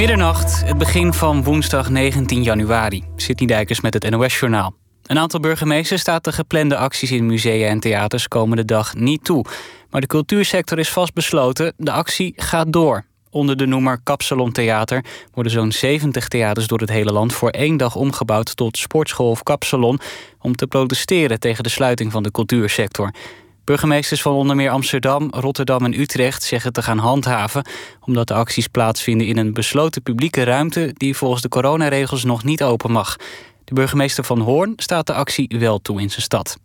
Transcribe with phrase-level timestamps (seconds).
[0.00, 3.04] Middernacht, het begin van woensdag 19 januari.
[3.16, 4.74] Sidney Dijkers met het NOS-journaal.
[5.06, 9.44] Een aantal burgemeesters staat de geplande acties in musea en theaters komende dag niet toe.
[9.90, 13.04] Maar de cultuursector is vastbesloten, de actie gaat door.
[13.30, 15.04] Onder de noemer Kapsalon Theater
[15.34, 19.42] worden zo'n 70 theaters door het hele land voor één dag omgebouwd tot sportschool of
[19.42, 20.00] kapsalon
[20.38, 23.10] om te protesteren tegen de sluiting van de cultuursector.
[23.70, 27.64] Burgemeesters van onder meer Amsterdam, Rotterdam en Utrecht zeggen te gaan handhaven,
[28.00, 32.62] omdat de acties plaatsvinden in een besloten publieke ruimte die volgens de coronaregels nog niet
[32.62, 33.16] open mag.
[33.64, 36.58] De burgemeester van Hoorn staat de actie wel toe in zijn stad.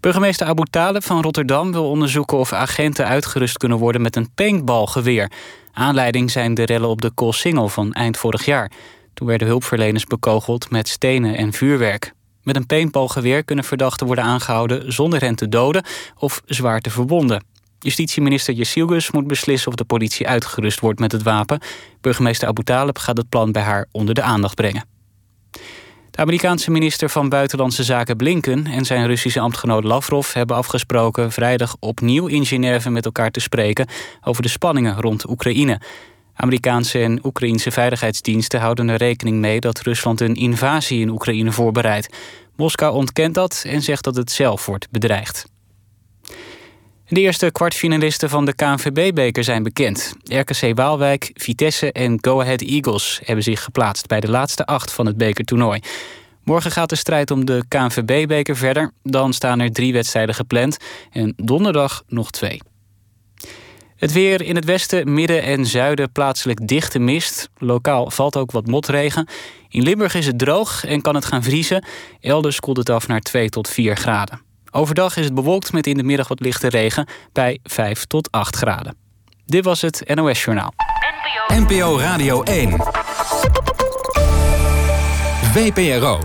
[0.00, 5.30] Burgemeester Abu Taleb van Rotterdam wil onderzoeken of agenten uitgerust kunnen worden met een paintballgeweer.
[5.72, 8.70] Aanleiding zijn de rellen op de Koolsingel van eind vorig jaar.
[9.14, 12.13] Toen werden hulpverleners bekogeld met stenen en vuurwerk.
[12.44, 15.84] Met een paintballgeweer kunnen verdachten worden aangehouden zonder hen te doden
[16.18, 17.44] of zwaar te verwonden.
[17.78, 21.60] Justitieminister Yesilgus moet beslissen of de politie uitgerust wordt met het wapen.
[22.00, 24.84] Burgemeester Abu Talib gaat het plan bij haar onder de aandacht brengen.
[26.10, 31.76] De Amerikaanse minister van Buitenlandse Zaken Blinken en zijn Russische ambtgenoot Lavrov hebben afgesproken vrijdag
[31.80, 33.86] opnieuw in Genève met elkaar te spreken
[34.22, 35.80] over de spanningen rond Oekraïne.
[36.34, 42.16] Amerikaanse en Oekraïnse veiligheidsdiensten houden er rekening mee dat Rusland een invasie in Oekraïne voorbereidt.
[42.56, 45.46] Moskou ontkent dat en zegt dat het zelf wordt bedreigd.
[47.08, 50.14] De eerste kwartfinalisten van de KNVB-beker zijn bekend.
[50.22, 55.06] RKC Waalwijk, Vitesse en Go Ahead Eagles hebben zich geplaatst bij de laatste acht van
[55.06, 55.80] het bekertoernooi.
[56.44, 58.92] Morgen gaat de strijd om de KNVB-beker verder.
[59.02, 60.76] Dan staan er drie wedstrijden gepland
[61.10, 62.60] en donderdag nog twee.
[64.04, 67.48] Het weer in het westen, midden en zuiden plaatselijk dichte mist.
[67.58, 69.28] Lokaal valt ook wat motregen.
[69.68, 71.84] In Limburg is het droog en kan het gaan vriezen.
[72.20, 74.40] Elders koelt het af naar 2 tot 4 graden.
[74.70, 78.56] Overdag is het bewolkt met in de middag wat lichte regen bij 5 tot 8
[78.56, 78.96] graden.
[79.46, 80.72] Dit was het NOS Journaal.
[81.48, 82.76] NPO Radio 1.
[85.52, 86.18] VPRO.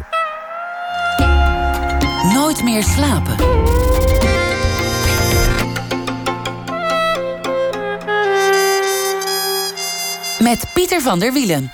[2.33, 3.35] Nooit meer slapen.
[10.39, 11.71] Met Pieter van der Wielen.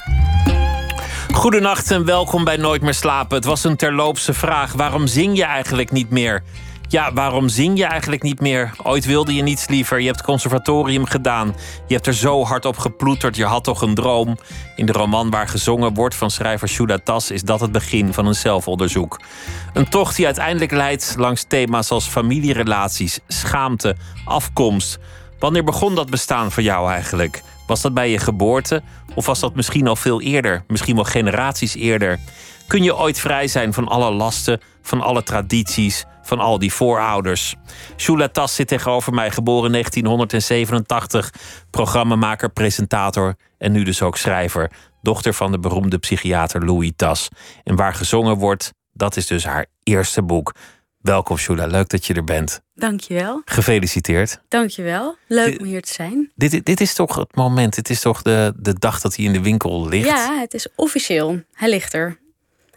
[1.33, 3.35] Goedenacht en welkom bij Nooit meer slapen.
[3.35, 4.73] Het was een terloopse vraag.
[4.73, 6.43] Waarom zing je eigenlijk niet meer?
[6.87, 8.73] Ja, waarom zing je eigenlijk niet meer?
[8.83, 9.99] Ooit wilde je niets liever.
[9.99, 11.55] Je hebt conservatorium gedaan.
[11.87, 13.35] Je hebt er zo hard op geploeterd.
[13.35, 14.37] Je had toch een droom.
[14.75, 18.25] In de roman waar gezongen wordt van schrijver Shuda Tas is dat het begin van
[18.25, 19.19] een zelfonderzoek.
[19.73, 23.95] Een tocht die uiteindelijk leidt langs thema's als familierelaties, schaamte,
[24.25, 24.97] afkomst.
[25.39, 27.43] Wanneer begon dat bestaan voor jou eigenlijk?
[27.67, 28.81] Was dat bij je geboorte
[29.15, 32.19] of was dat misschien al veel eerder, misschien wel generaties eerder?
[32.67, 37.55] Kun je ooit vrij zijn van alle lasten, van alle tradities, van al die voorouders?
[37.97, 41.33] Shula Tas zit tegenover mij, geboren in 1987,
[41.69, 44.71] programmamaker, presentator en nu dus ook schrijver.
[45.01, 47.29] Dochter van de beroemde psychiater Louis Tas.
[47.63, 50.53] En waar gezongen wordt, dat is dus haar eerste boek.
[51.05, 51.65] Welkom, Shula.
[51.65, 52.61] Leuk dat je er bent.
[52.75, 53.41] Dankjewel.
[53.45, 54.41] Gefeliciteerd.
[54.47, 55.15] Dankjewel.
[55.27, 56.31] Leuk om hier te zijn.
[56.35, 59.33] Dit, dit is toch het moment, dit is toch de, de dag dat hij in
[59.33, 60.05] de winkel ligt?
[60.07, 61.41] Ja, het is officieel.
[61.53, 62.19] Hij ligt er.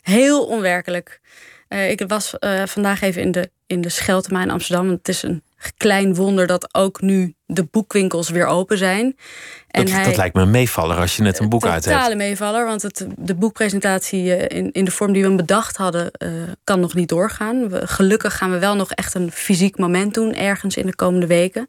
[0.03, 1.21] Heel onwerkelijk.
[1.69, 4.91] Uh, ik was uh, vandaag even in de, in de Scheltema in Amsterdam.
[4.91, 5.43] Het is een
[5.77, 9.17] klein wonder dat ook nu de boekwinkels weer open zijn.
[9.69, 11.87] En dat, hij, dat lijkt me een meevaller als je net een boek uit hebt.
[11.87, 16.11] Een totale meevaller, want het, de boekpresentatie in, in de vorm die we bedacht hadden...
[16.19, 16.31] Uh,
[16.65, 17.69] kan nog niet doorgaan.
[17.69, 20.35] We, gelukkig gaan we wel nog echt een fysiek moment doen...
[20.35, 21.67] ergens in de komende weken.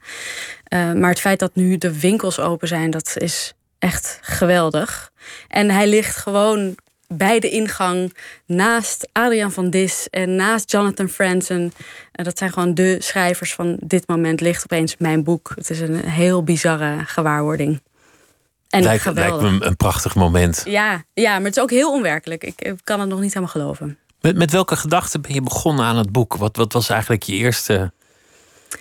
[0.74, 5.12] Uh, maar het feit dat nu de winkels open zijn, dat is echt geweldig.
[5.48, 6.76] En hij ligt gewoon
[7.14, 8.14] bij de ingang
[8.46, 11.74] naast Adriaan van Dis en naast Jonathan Franzen.
[12.12, 14.42] En dat zijn gewoon de schrijvers van dit moment.
[14.42, 15.52] Ligt opeens mijn boek.
[15.56, 17.82] Het is een heel bizarre gewaarwording.
[18.70, 20.62] En lijkt, lijkt me een prachtig moment.
[20.66, 22.44] Ja, ja, maar het is ook heel onwerkelijk.
[22.44, 23.98] Ik, kan het nog niet helemaal geloven.
[24.22, 26.36] Met, met welke gedachten ben je begonnen aan het boek?
[26.36, 27.92] Wat, wat was eigenlijk je eerste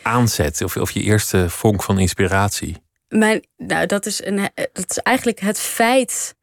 [0.02, 2.76] aanzet of, of je eerste vonk van inspiratie?
[3.08, 6.34] Mijn, nou, dat, is een, dat is eigenlijk het feit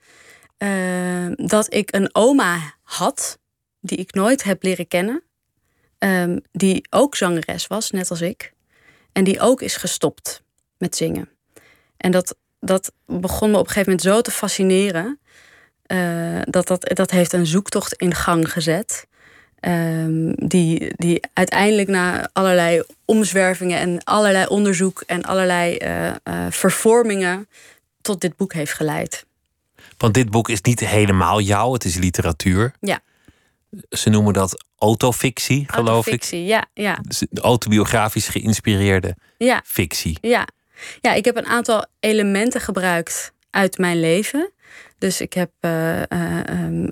[0.57, 3.39] uh, dat ik een oma had,
[3.79, 5.23] die ik nooit heb leren kennen,
[5.99, 8.53] um, die ook zangeres was, net als ik,
[9.11, 10.43] en die ook is gestopt
[10.77, 11.29] met zingen.
[11.97, 15.19] En dat, dat begon me op een gegeven moment zo te fascineren,
[15.87, 19.07] uh, dat, dat dat heeft een zoektocht in gang gezet.
[19.59, 27.47] Um, die, die uiteindelijk na allerlei omzwervingen en allerlei onderzoek en allerlei uh, vervormingen
[28.01, 29.25] tot dit boek heeft geleid.
[29.97, 32.73] Want dit boek is niet helemaal jou, het is literatuur.
[32.79, 32.99] Ja.
[33.89, 36.47] Ze noemen dat autofictie, geloof autofictie, ik.
[36.47, 36.99] ja, ja.
[37.01, 39.61] Dus autobiografisch geïnspireerde ja.
[39.65, 40.17] fictie.
[40.21, 40.47] Ja.
[41.01, 44.49] ja, ik heb een aantal elementen gebruikt uit mijn leven.
[44.97, 46.01] Dus ik heb, uh,
[46.49, 46.89] um,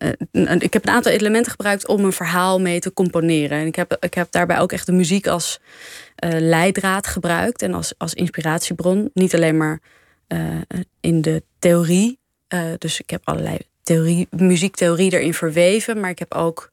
[0.60, 3.60] ik heb een aantal elementen gebruikt om een verhaal mee te componeren.
[3.60, 5.60] En ik heb, ik heb daarbij ook echt de muziek als
[6.24, 9.10] uh, leidraad gebruikt en als, als inspiratiebron.
[9.14, 9.82] Niet alleen maar
[11.00, 12.23] in de theorie.
[12.78, 16.00] Dus ik heb allerlei theorie, muziektheorie erin verweven.
[16.00, 16.72] Maar ik heb ook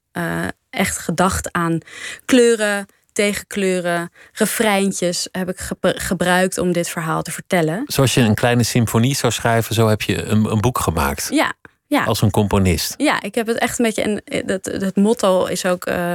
[0.70, 1.78] echt gedacht aan
[2.24, 7.82] kleuren, tegenkleuren, refreintjes heb ik gebruikt om dit verhaal te vertellen.
[7.86, 11.28] Zoals je een kleine symfonie zou schrijven, zo heb je een, een boek gemaakt.
[11.30, 11.54] Ja,
[11.86, 12.04] ja.
[12.04, 12.94] Als een componist.
[12.96, 14.02] Ja, ik heb het echt een beetje.
[14.02, 15.88] En het, het motto is ook.
[15.88, 16.14] Uh,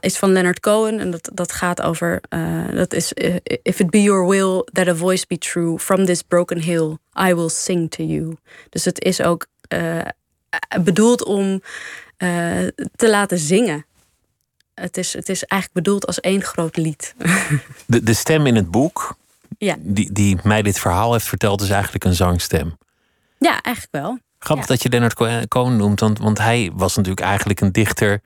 [0.00, 2.20] is van Leonard Cohen en dat, dat gaat over.
[2.30, 3.12] Uh, dat is.
[3.62, 6.96] if it be your will that a voice be true, from this broken hill,
[7.28, 8.36] I will sing to you.
[8.70, 9.46] Dus het is ook
[10.82, 11.62] bedoeld om
[12.96, 13.86] te laten zingen
[14.80, 17.14] het is, het is eigenlijk bedoeld als één groot lied.
[17.86, 19.16] De, de stem in het boek,
[19.58, 19.76] ja.
[19.78, 22.78] die, die mij dit verhaal heeft verteld, is eigenlijk een zangstem.
[23.38, 24.18] Ja, eigenlijk wel.
[24.38, 28.20] Grappig dat je Leonard Cohen noemt, want, want hij was natuurlijk eigenlijk een dichter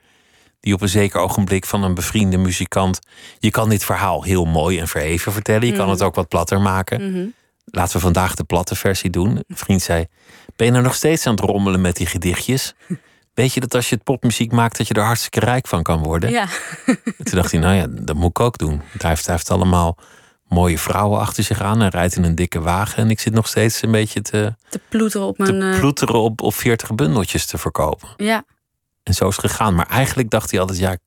[0.63, 2.99] die op een zeker ogenblik van een bevriende muzikant.
[3.39, 5.67] Je kan dit verhaal heel mooi en verheven vertellen.
[5.67, 6.07] Je kan het mhm.
[6.07, 7.11] ook wat platter maken.
[7.11, 7.25] Mhm.
[7.65, 9.29] Laten we vandaag de platte versie doen.
[9.29, 10.05] Een vriend zei:
[10.55, 12.73] Ben je nou nog steeds aan het rommelen met die gedichtjes?
[13.33, 16.03] Weet je dat als je het popmuziek maakt, dat je er hartstikke rijk van kan
[16.03, 16.29] worden?
[16.29, 16.47] Ja.
[17.23, 18.81] Toen dacht hij, nou ja, dat moet ik ook doen.
[18.97, 19.97] Hij heeft, hij heeft allemaal
[20.47, 21.79] mooie vrouwen achter zich aan.
[21.79, 22.97] Hij rijdt in een dikke wagen.
[22.97, 25.59] En ik zit nog steeds een beetje te, te ploeteren op mijn.
[25.59, 28.07] Te eh, ploeteren op, op 40 bundeltjes te verkopen.
[28.17, 28.43] Ja.
[29.03, 29.75] En zo is het gegaan.
[29.75, 30.97] Maar eigenlijk dacht hij altijd, ja,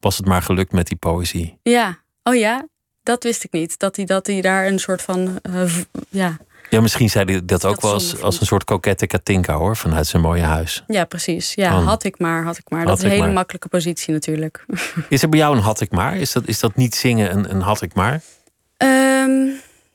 [0.00, 1.58] was het maar gelukt met die poëzie.
[1.62, 1.98] Ja.
[2.22, 2.66] Oh ja,
[3.02, 3.78] dat wist ik niet.
[3.78, 5.38] Dat hij, dat hij daar een soort van.
[5.50, 5.76] Uh,
[6.08, 6.36] ja.
[6.70, 10.06] Ja, misschien zei hij dat ook wel als, als een soort kokette Katinka hoor, vanuit
[10.06, 10.84] zijn mooie huis.
[10.86, 11.54] Ja, precies.
[11.54, 12.86] Ja, had ik maar, had ik maar.
[12.86, 14.64] dat is een hele makkelijke positie natuurlijk.
[15.08, 16.16] Is er bij jou een had ik maar?
[16.16, 18.22] Is dat, is dat niet zingen een, een had ik maar?
[18.76, 19.46] Ehm,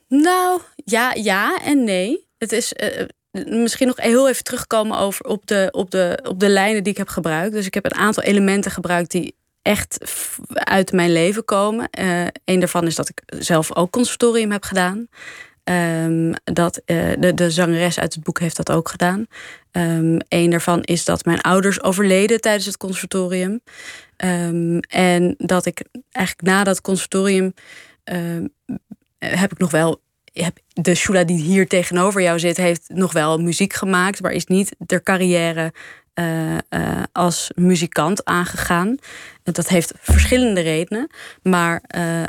[0.08, 2.24] nou, ja, ja en nee.
[2.38, 3.08] Het is uh,
[3.44, 6.98] misschien nog heel even terugkomen over op de, op, de, op de lijnen die ik
[6.98, 7.52] heb gebruikt.
[7.52, 9.98] Dus ik heb een aantal elementen gebruikt die echt
[10.52, 11.88] uit mijn leven komen.
[11.98, 15.08] Uh, een daarvan is dat ik zelf ook conservatorium heb gedaan.
[15.64, 19.26] Um, dat, uh, de, zangeres uit het boek heeft dat ook gedaan.
[19.72, 23.60] Um, een daarvan is dat mijn ouders overleden tijdens het conservatorium.
[24.24, 27.54] Um, en dat ik eigenlijk na dat conservatorium
[29.18, 30.00] heb ik nog wel.
[30.72, 34.74] De Shula die hier tegenover jou zit, heeft nog wel muziek gemaakt, maar is niet
[34.78, 35.72] de carrière
[36.14, 38.96] uh, uh, als muzikant aangegaan.
[39.42, 41.10] Dat heeft verschillende redenen.
[41.42, 42.22] Maar uh,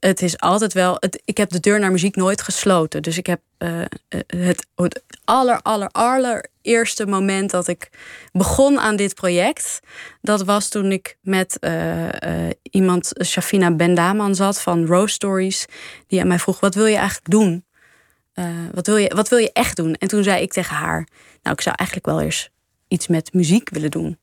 [0.00, 0.98] het, is altijd wel.
[1.24, 3.02] Ik heb de deur naar muziek nooit gesloten.
[3.02, 3.80] Dus ik heb uh,
[4.26, 7.90] het, het aller, aller, allereerste moment dat ik
[8.32, 9.80] begon aan dit project.
[10.20, 12.10] Dat was toen ik met uh, uh,
[12.62, 15.66] iemand, Shafina Bendaman, zat van Rose Stories.
[16.06, 17.64] Die aan mij vroeg: wat wil je eigenlijk doen?
[18.72, 19.94] wat, wil je, wat wil je echt doen?
[19.94, 21.08] En toen zei ik tegen haar:
[21.42, 22.50] Nou, ik zou eigenlijk wel eens
[22.88, 24.18] iets met muziek willen doen.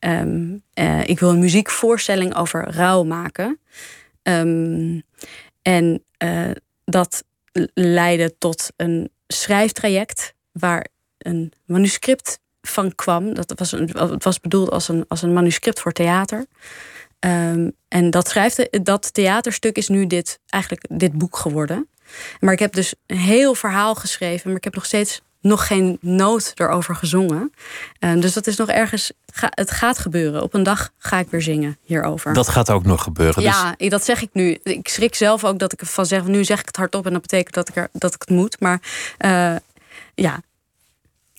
[0.00, 0.62] Um,
[1.04, 3.58] ik wil een muziekvoorstelling over rouw maken.
[4.22, 5.02] Um,
[5.62, 6.50] en uh,
[6.84, 7.24] dat
[7.74, 10.86] leidde tot een schrijftraject waar
[11.18, 13.34] een manuscript van kwam.
[13.34, 16.46] Dat was, een, het was bedoeld als een, als een manuscript voor theater.
[17.20, 21.88] Um, en dat, schrijft, dat theaterstuk is nu dit, eigenlijk dit boek geworden.
[22.40, 25.98] Maar ik heb dus een heel verhaal geschreven, maar ik heb nog steeds nog geen
[26.00, 27.52] noot erover gezongen.
[28.00, 29.12] Uh, dus dat is nog ergens.
[29.40, 30.42] het gaat gebeuren.
[30.42, 32.32] Op een dag ga ik weer zingen hierover.
[32.32, 33.42] Dat gaat ook nog gebeuren.
[33.42, 33.88] Ja, dus...
[33.88, 34.58] dat zeg ik nu.
[34.62, 36.24] Ik schrik zelf ook dat ik van zeg.
[36.24, 38.60] Nu zeg ik het hardop en dat betekent dat ik, er, dat ik het moet.
[38.60, 38.80] Maar
[39.18, 39.56] uh,
[40.14, 40.40] ja,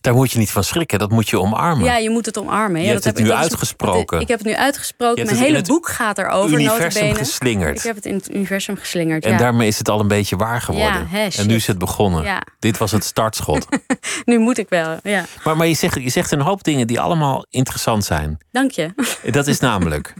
[0.02, 1.84] daar moet je niet van schrikken, dat moet je omarmen.
[1.84, 2.80] Ja, je moet het omarmen.
[2.80, 4.20] Je ja, hebt dat het nu uitgesproken.
[4.20, 5.24] ik heb het nu uitgesproken.
[5.24, 6.58] Mijn hele boek gaat erover.
[6.58, 7.76] Universum geslingerd.
[7.78, 9.24] Ik heb het in het universum geslingerd.
[9.24, 11.08] En daarmee is het al een beetje waar geworden.
[11.12, 12.44] Ja, en nu is het begonnen.
[12.58, 13.66] Dit was het startschot.
[14.24, 14.96] nu moet ik wel.
[15.02, 15.24] Ja.
[15.44, 18.38] Maar, maar je, zegt, je zegt een hoop dingen die allemaal interessant zijn.
[18.50, 18.94] Dank je.
[19.30, 20.14] Dat is namelijk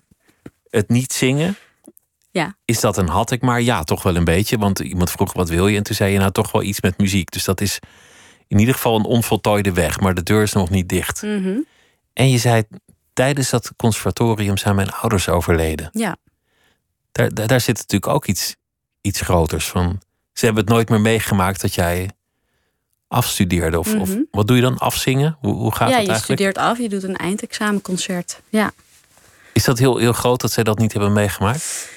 [0.70, 1.56] het niet zingen.
[2.30, 2.56] Ja.
[2.64, 3.62] Is dat een had ik maar?
[3.62, 4.58] Ja, toch wel een beetje.
[4.58, 5.76] Want iemand vroeg wat wil je?
[5.76, 7.30] En toen zei je nou toch wel iets met muziek.
[7.30, 7.78] Dus dat is
[8.52, 11.22] in ieder geval een onvoltooide weg, maar de deur is nog niet dicht.
[11.22, 11.58] Mhm.
[12.12, 12.62] En je zei,
[13.12, 15.88] tijdens dat conservatorium zijn mijn ouders overleden.
[15.92, 16.16] Ja.
[17.12, 18.56] Daar, daar, zit natuurlijk ook iets,
[19.00, 20.00] iets groters van.
[20.32, 22.10] Ze hebben het nooit meer meegemaakt dat jij
[23.08, 23.78] afstudeerde.
[23.78, 24.20] Of, of mhm.
[24.30, 24.78] wat doe je dan?
[24.78, 25.36] Afzingen?
[25.40, 26.40] Hoe, hoe gaat ja, dat eigenlijk?
[26.40, 28.40] Ja, je studeert af, je doet een eindexamenconcert.
[28.48, 28.72] Ja.
[29.52, 31.90] Is dat heel, heel groot dat zij dat niet hebben meegemaakt?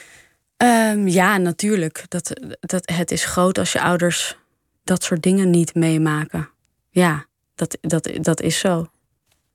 [0.58, 2.06] Um, ja, natuurlijk.
[2.08, 4.38] Dat, dat, het is groot als je ouders
[4.86, 6.50] dat soort dingen niet meemaken.
[6.90, 7.26] Ja,
[7.56, 8.90] dat, dat, dat is zo.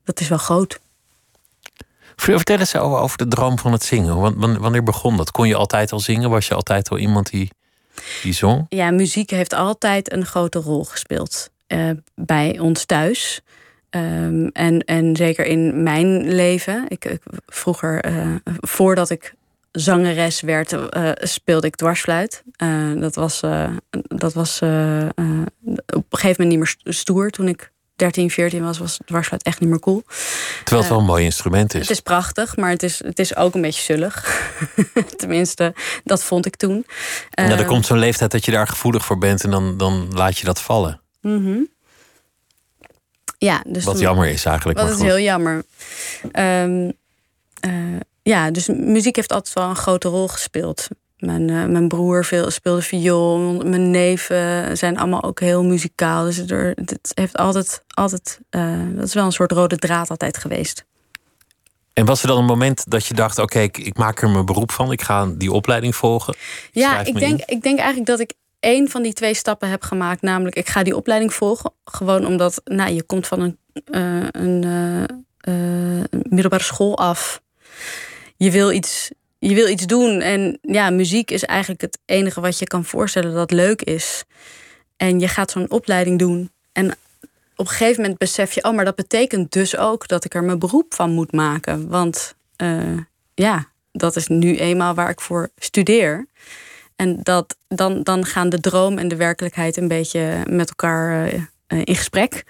[0.05, 0.81] Dat is wel groot.
[2.17, 4.39] Vertel eens over, over de droom van het zingen.
[4.61, 5.31] Wanneer begon dat?
[5.31, 6.31] Kon je altijd al zingen?
[6.31, 7.51] Was je altijd al iemand die
[8.23, 8.67] die zong?
[8.69, 13.41] Ja, muziek heeft altijd een grote rol gespeeld uh, bij ons thuis.
[13.91, 16.85] Um, en, en zeker in mijn leven.
[16.89, 19.35] Ik, ik vroeger, uh, voordat ik
[19.73, 22.43] zangeres werd, uh, speelde ik dwarsfluit.
[22.97, 23.41] dat was,
[24.03, 28.99] dat was op een gegeven moment niet meer stoer toen ik 13, 14 was, was
[29.05, 30.03] dwarsfluit echt niet meer cool.
[30.65, 31.81] Terwijl het wel een mooi instrument is.
[31.81, 34.51] Het is prachtig, maar het is, het is ook een beetje zullig.
[35.17, 35.75] Tenminste,
[36.05, 36.87] dat vond ik toen.
[37.31, 40.39] Ja, er komt zo'n leeftijd dat je daar gevoelig voor bent en dan, dan laat
[40.39, 41.01] je dat vallen.
[41.21, 41.69] Mm
[43.39, 44.79] Ja, dus wat jammer is eigenlijk.
[44.79, 45.65] Wat is heel jammer.
[46.33, 46.93] Um,
[47.67, 50.89] uh, ja, dus muziek heeft altijd wel een grote rol gespeeld.
[51.21, 53.39] Mijn, uh, mijn broer veel, speelde viool.
[53.65, 56.25] Mijn neven zijn allemaal ook heel muzikaal.
[56.25, 60.39] Dus er, het heeft altijd, altijd uh, dat is wel een soort rode draad altijd
[60.39, 60.85] geweest.
[61.93, 64.31] En was er dan een moment dat je dacht: oké, okay, ik, ik, maak er
[64.31, 66.35] mijn beroep van, ik ga die opleiding volgen?
[66.73, 70.23] Ja, ik denk, ik denk eigenlijk dat ik één van die twee stappen heb gemaakt.
[70.23, 71.73] Namelijk, ik ga die opleiding volgen.
[71.85, 73.59] Gewoon omdat nou, je komt van een,
[74.63, 75.05] uh,
[75.41, 77.43] een middelbare school af.
[78.43, 80.21] Je wil iets je wil iets doen.
[80.21, 84.25] En ja, muziek is eigenlijk het enige wat je kan voorstellen dat leuk is.
[84.97, 86.51] En je gaat zo'n opleiding doen.
[86.73, 86.91] En
[87.57, 90.45] op een gegeven moment besef je, oh, maar dat betekent dus ook dat ik er
[90.45, 91.89] mijn beroep van moet maken.
[91.89, 92.99] Want uh,
[93.35, 96.27] ja, dat is nu eenmaal waar ik voor studeer.
[96.97, 101.83] En dat, dan, dan gaan de droom en de werkelijkheid een beetje met elkaar uh,
[101.85, 102.45] in gesprek.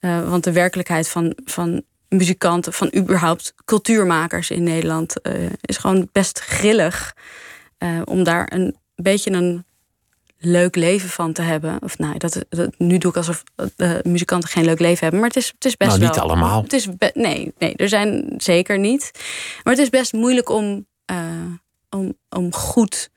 [0.00, 6.38] Want de werkelijkheid van, van muzikanten, van überhaupt cultuurmakers in Nederland, uh, is gewoon best
[6.38, 7.14] grillig.
[7.78, 9.64] Uh, om daar een beetje een
[10.38, 11.82] leuk leven van te hebben.
[11.82, 13.42] Of nou, dat, dat nu doe ik alsof
[13.76, 15.20] uh, muzikanten geen leuk leven hebben.
[15.20, 16.62] Maar het is, het is best nou, niet wel, allemaal.
[16.62, 19.10] Het is nee, nee, er zijn zeker niet.
[19.62, 20.86] Maar het is best moeilijk om,
[21.90, 23.10] om, om goed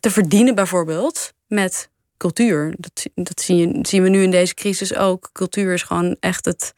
[0.00, 1.32] te verdienen, bijvoorbeeld.
[1.46, 2.74] Met cultuur.
[2.78, 5.30] Dat, dat zie je, zien we nu in deze crisis ook.
[5.32, 6.74] Cultuur is gewoon echt het,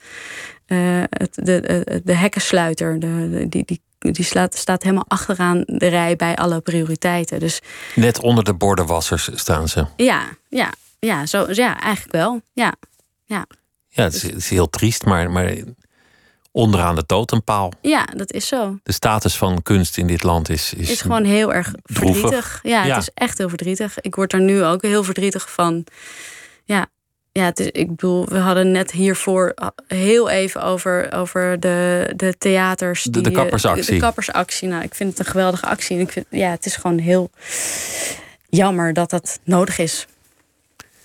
[0.66, 3.00] uh, het, de, de hekkensluiter.
[3.00, 7.40] De, die, die, die slaat, staat helemaal achteraan de rij bij alle prioriteiten.
[7.40, 7.60] Dus,
[7.94, 9.86] Net onder de bordenwassers staan ze.
[9.96, 12.40] Ja, ja, ja, zo, ja eigenlijk wel.
[12.52, 12.74] Ja,
[13.24, 13.46] ja.
[13.88, 15.54] ja het, is, het is heel triest, maar, maar
[16.50, 17.72] onderaan de totempaal.
[17.80, 18.78] Ja, dat is zo.
[18.82, 20.74] De status van kunst in dit land is.
[20.74, 22.20] Is, is gewoon heel erg droevig.
[22.20, 22.60] verdrietig.
[22.62, 22.94] Ja, Ja.
[22.94, 24.00] het is echt heel verdrietig.
[24.00, 25.84] Ik word er nu ook heel verdrietig van.
[26.64, 26.86] Ja,
[27.32, 29.54] ja het is, ik bedoel, we hadden net hiervoor
[29.86, 33.02] heel even over, over de, de theaters.
[33.02, 33.84] De- die, de kappersactie.
[33.84, 34.68] De, de kappersactie.
[34.68, 35.96] Nou, ik vind het een geweldige actie.
[35.96, 37.30] En ik vind, ja, het is gewoon heel
[38.48, 40.06] jammer dat dat nodig is.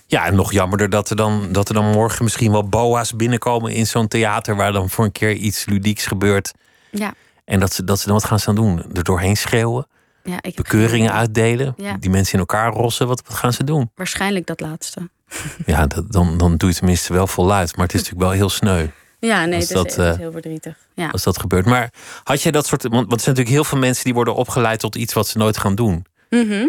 [0.06, 3.72] Ja, en nog jammerder dat er dan, dat er dan morgen misschien wel boa's binnenkomen
[3.72, 6.52] in zo'n theater waar dan voor een keer iets ludieks gebeurt.
[6.90, 8.82] Ja, En dat ze, dat ze dan wat gaan staan doen.
[8.94, 9.86] Er doorheen schreeuwen,
[10.24, 11.96] ja ik bekeuringen uitdelen, Ja.
[12.00, 13.06] die mensen in elkaar rossen.
[13.06, 13.90] Wat, wat gaan ze doen?
[13.94, 15.08] waarschijnlijk dat laatste.
[15.66, 17.76] Ja, dat, dan, dan doe je tenminste wel voluit.
[17.76, 18.86] Maar het is natuurlijk wel heel sneu
[19.20, 20.76] Ja, nee, Als het is, dat, is eh, heel verdrietig.
[20.94, 21.08] Ja.
[21.08, 21.66] als dat gebeurt.
[21.66, 21.92] Maar
[22.24, 22.82] had je dat soort.
[22.82, 25.38] Want, want er zijn natuurlijk heel veel mensen die worden opgeleid tot iets wat ze
[25.38, 26.04] nooit gaan doen.
[26.30, 26.66] Mhm.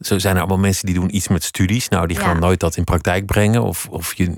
[0.00, 1.88] Zo zijn er allemaal mensen die doen iets met studies.
[1.88, 2.22] Nou, die Ja.
[2.22, 3.62] gaan nooit dat in praktijk brengen.
[3.62, 4.36] Of, of je,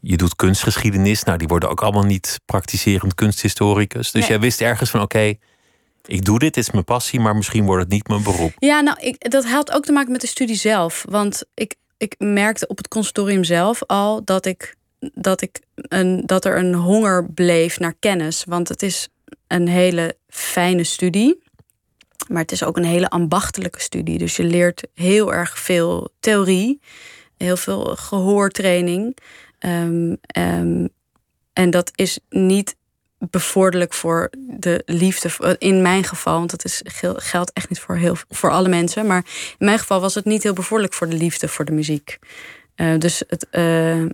[0.00, 1.22] je doet kunstgeschiedenis.
[1.22, 4.10] Nou, die worden ook allemaal niet praktiserend kunsthistoricus.
[4.10, 4.30] Dus Nee.
[4.30, 5.34] jij wist ergens van: oké,
[6.04, 8.52] ik doe dit, dit is mijn passie, maar misschien wordt het niet mijn beroep.
[8.58, 11.04] Ja, nou, ik, dat had ook te maken met de studie zelf.
[11.08, 16.44] Want ik, ik merkte op het conservatorium zelf al dat, ik, dat, ik een, dat
[16.44, 18.44] er een honger bleef naar kennis.
[18.44, 19.08] Want het is
[19.46, 21.42] een hele fijne studie.
[22.28, 24.18] Maar het is ook een hele ambachtelijke studie.
[24.18, 26.80] Dus je leert heel erg veel theorie,
[27.36, 29.16] heel veel gehoortraining.
[29.58, 30.86] Ehm, ehm,
[31.52, 32.76] en dat is niet
[33.30, 35.56] bevorderlijk voor de liefde.
[35.58, 39.06] In mijn geval, want dat is, gel- geldt echt niet voor, heel, voor alle mensen.
[39.06, 39.24] Maar
[39.58, 42.18] in mijn geval was het niet heel bevorderlijk voor de liefde voor de muziek.
[42.74, 44.08] Eh, dus het, eh, eh,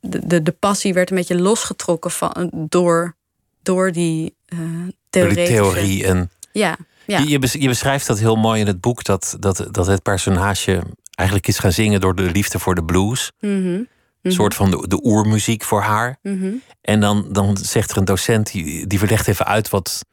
[0.00, 3.16] de, de, de passie werd een beetje losgetrokken van, door,
[3.62, 5.52] door die eh Door die theoretische...
[5.52, 6.30] theorie en.
[6.52, 7.18] Ja, ja.
[7.18, 10.82] Je, je beschrijft dat heel mooi in het boek, dat, dat, dat het personage
[11.14, 13.32] eigenlijk is gaan zingen door de liefde voor de blues.
[13.40, 13.82] Mhm,
[14.22, 16.18] Een soort van de, de oermuziek voor haar.
[16.22, 16.50] mhm.
[16.80, 20.04] En dan, dan zegt er een docent, die, die verlegt even uit wat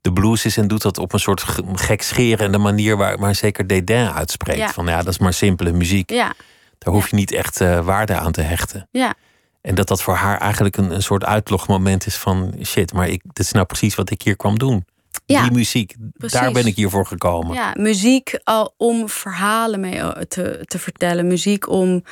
[0.00, 0.56] de blues is...
[0.56, 2.96] en doet dat op een soort ge- gekscherende manier...
[2.96, 4.58] waar, waar zeker dédain uitspreekt.
[4.58, 4.68] Ja.
[4.72, 6.10] Van ja, dat is maar simpele muziek.
[6.10, 6.34] Ja,
[6.78, 8.88] Daar hoef je niet echt eh, waarde aan te hechten.
[8.90, 9.14] ja.
[9.60, 12.54] En dat dat voor haar eigenlijk een, een soort uitlogmoment is van...
[12.62, 14.84] shit, maar ik, dit is nou precies wat ik hier kwam doen.
[15.30, 16.40] Ja, Die muziek, precies.
[16.40, 17.54] daar ben ik hier voor gekomen.
[17.54, 21.26] Ja, muziek al om verhalen mee eh, te, te vertellen.
[21.26, 22.04] Muziek om,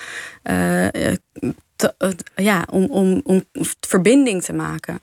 [0.42, 1.16] eh, eh,
[1.76, 1.94] te,
[2.36, 3.44] ja, om, om, om
[3.80, 5.00] verbinding te maken.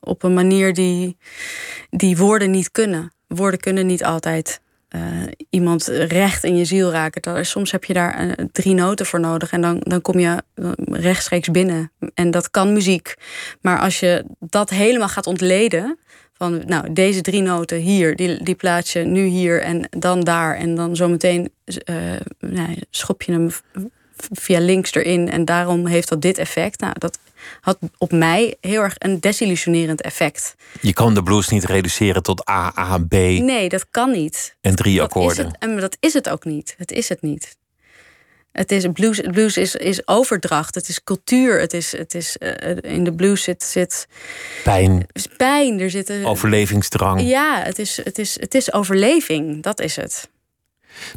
[0.00, 1.16] op een manier die,
[1.90, 3.12] die woorden niet kunnen.
[3.26, 4.60] Woorden kunnen niet altijd
[5.50, 7.46] iemand recht in je ziel raken.
[7.46, 10.42] Soms heb je daar drie noten voor nodig en dan, dan kom je
[10.84, 11.92] rechtstreeks binnen.
[12.14, 13.14] En dat kan muziek.
[13.60, 15.98] Maar als je dat helemaal gaat ontleden,
[16.38, 20.56] van nou, deze drie noten hier, die, die plaats je nu hier en dan daar.
[20.56, 21.96] En dan zometeen uh,
[22.38, 23.50] nou, schop je hem
[24.32, 26.80] via links erin en daarom heeft dat dit effect.
[26.80, 27.18] Nou, dat
[27.60, 30.54] had op mij heel erg een desillusionerend effect.
[30.80, 33.12] Je kan de blues niet reduceren tot A, A, B.
[33.12, 34.56] Nee, dat kan niet.
[34.60, 35.44] En drie dat akkoorden.
[35.46, 36.74] Is het, en dat is het ook niet.
[36.78, 37.56] Het is het niet.
[38.52, 41.60] Het is, blues blues is, is overdracht, het is cultuur.
[41.60, 44.08] Het is, het is, uh, in de blues zit, zit
[44.64, 45.06] pijn.
[45.36, 45.80] pijn.
[45.80, 47.20] Er zit een, Overlevingsdrang.
[47.20, 49.62] Ja, het is, het, is, het is overleving.
[49.62, 50.28] Dat is het.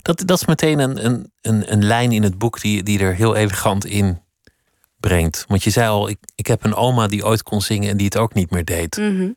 [0.02, 3.16] Dat, dat is meteen een, een, een, een lijn in het boek die, die er
[3.16, 4.22] heel elegant in
[5.00, 5.46] brengt.
[5.48, 8.06] Want je zei al, ik, ik heb een oma die ooit kon zingen en die
[8.06, 8.98] het ook niet meer deed.
[8.98, 9.36] Mm -hmm.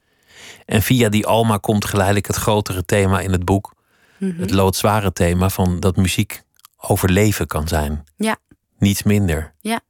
[0.66, 3.74] En via die oma komt geleidelijk het grotere thema in het boek.
[4.18, 4.40] Mm -hmm.
[4.40, 6.42] Het loodzware thema van dat muziek
[6.88, 8.04] overleven kan zijn.
[8.16, 8.36] Ja.
[8.78, 9.54] Niets minder.
[9.60, 9.80] Ja.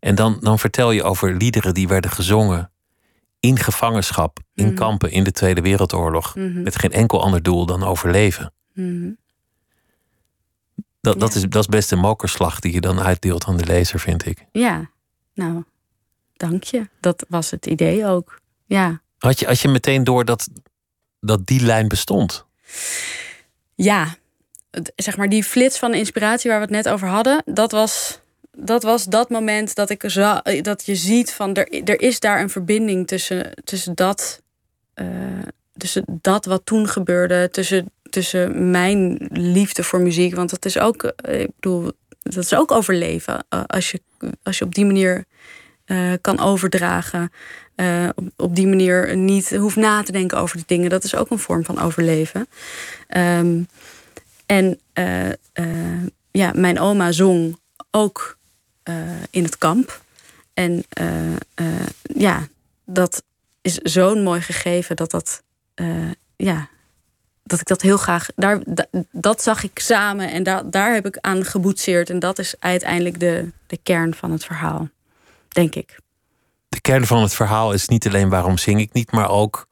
[0.00, 2.70] En dan, dan vertel je over liederen die werden gezongen
[3.40, 4.74] in gevangenschap, in Mhm.
[4.74, 6.34] kampen in de Tweede Wereldoorlog.
[6.34, 6.62] Mhm.
[6.62, 8.52] Met geen enkel ander doel dan overleven.
[8.74, 9.10] Mhm.
[11.00, 11.40] Dat, dat, Ja.
[11.40, 14.46] is, dat is best een mokerslag die je dan uitdeelt aan de lezer, vind ik.
[14.52, 14.90] Ja,
[15.34, 15.64] nou,
[16.32, 16.88] dank je.
[17.00, 18.40] Dat was het idee ook.
[18.66, 19.02] Ja.
[19.18, 20.48] Had je, had je meteen door dat,
[21.20, 22.46] dat die lijn bestond?
[23.74, 24.14] Ja,
[24.96, 28.22] zeg maar die flits van inspiratie waar we het net over hadden, dat was
[28.56, 32.40] dat, was dat moment dat, ik za- dat je ziet van er, er is daar
[32.40, 34.42] een verbinding tussen, tussen, dat,
[34.94, 35.06] eh,
[35.76, 40.34] tussen dat wat toen gebeurde, tussen, tussen mijn liefde voor muziek.
[40.34, 43.44] Want dat is ook, eh, ik bedoel, dat is ook overleven.
[43.48, 44.00] eh, als, je,
[44.42, 45.24] als je op die manier
[45.84, 47.30] eh, kan overdragen.
[47.74, 50.90] eh, op, op die manier niet hoeft na te denken over de dingen.
[50.90, 52.46] Dat is ook een vorm van overleven.
[53.08, 53.62] Ehm,
[54.54, 57.58] en eh, eh, ja, mijn oma zong
[57.90, 58.38] ook
[58.82, 58.94] eh,
[59.30, 60.02] in het kamp.
[60.54, 60.84] En
[62.02, 62.46] ja,
[62.84, 63.22] dat
[63.60, 65.42] is zo'n mooi gegeven dat dat,
[66.36, 66.68] ja,
[67.42, 71.06] dat ik dat heel graag, daar, da- dat zag ik samen en da, daar heb
[71.06, 72.10] ik aan geboetseerd.
[72.10, 74.88] En dat is uiteindelijk de, de kern van het verhaal,
[75.48, 75.98] denk ik.
[76.68, 79.66] De kern van het verhaal is niet alleen waarom zing ik niet, maar ook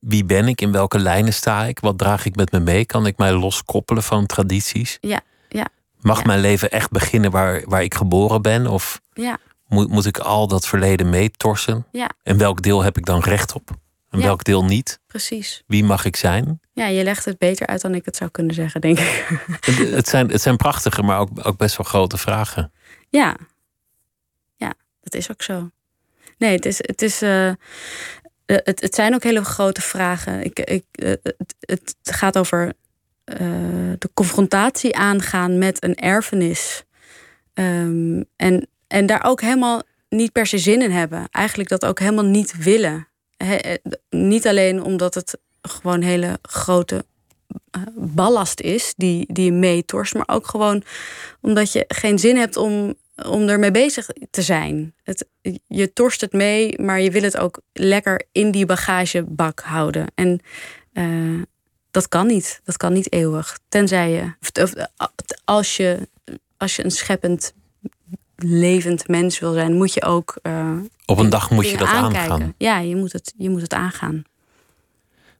[0.00, 3.06] wie ben ik, in welke lijnen sta ik, wat draag ik met me mee, kan
[3.06, 4.98] ik mij loskoppelen van tradities?
[5.00, 5.66] Ja, ja,
[6.00, 6.24] Mag Ja.
[6.26, 8.66] mijn leven echt beginnen waar, waar ik geboren ben?
[8.66, 11.86] Of ja, moet, moet ik al dat verleden meetorsen?
[11.92, 13.70] ja, En welk deel heb ik dan recht op?
[14.10, 14.24] En Ja.
[14.24, 15.00] welk deel niet?
[15.06, 15.62] precies.
[15.66, 16.60] Wie mag ik zijn?
[16.72, 19.28] Ja, je legt het beter uit dan ik het zou kunnen zeggen, denk ik.
[19.60, 22.72] Het, het zijn, het zijn prachtige, maar ook, ook best wel grote vragen.
[23.08, 23.36] Ja.
[24.56, 25.70] Ja, dat is ook zo.
[26.38, 27.50] Nee, het, is, het, is, eh,
[28.56, 30.44] het, het zijn ook hele grote vragen.
[30.44, 31.12] Ik, ik, eh,
[31.60, 32.72] het, gaat over
[33.24, 33.36] eh,
[33.98, 36.84] de confrontatie aangaan met een erfenis.
[37.54, 41.28] Ehm, en, en daar ook helemaal niet per se zin in hebben.
[41.30, 43.08] Eigenlijk dat ook helemaal niet willen.
[43.36, 43.74] Eh,
[44.10, 47.04] niet alleen omdat het gewoon hele grote
[47.70, 50.82] eh, ballast is die, die je meetorst, maar ook gewoon
[51.40, 52.94] omdat je geen zin hebt om,
[53.26, 54.94] om ermee bezig te zijn.
[55.02, 55.26] Het,
[55.66, 60.06] je torst het mee, maar je wil het ook lekker in die bagagebak houden.
[60.14, 60.40] En
[60.92, 61.42] eh,
[61.90, 62.60] dat kan niet.
[62.64, 63.58] Dat kan niet eeuwig.
[63.68, 64.72] Tenzij je, of,
[65.44, 66.08] als je,
[66.56, 67.52] als je een scheppend,
[68.36, 70.38] levend mens wil zijn, moet je ook.
[70.42, 70.76] eh,
[71.06, 72.32] Op een dag moet je dat aankijken.
[72.32, 72.54] aangaan.
[72.58, 74.24] Ja, je moet het, je moet het aangaan.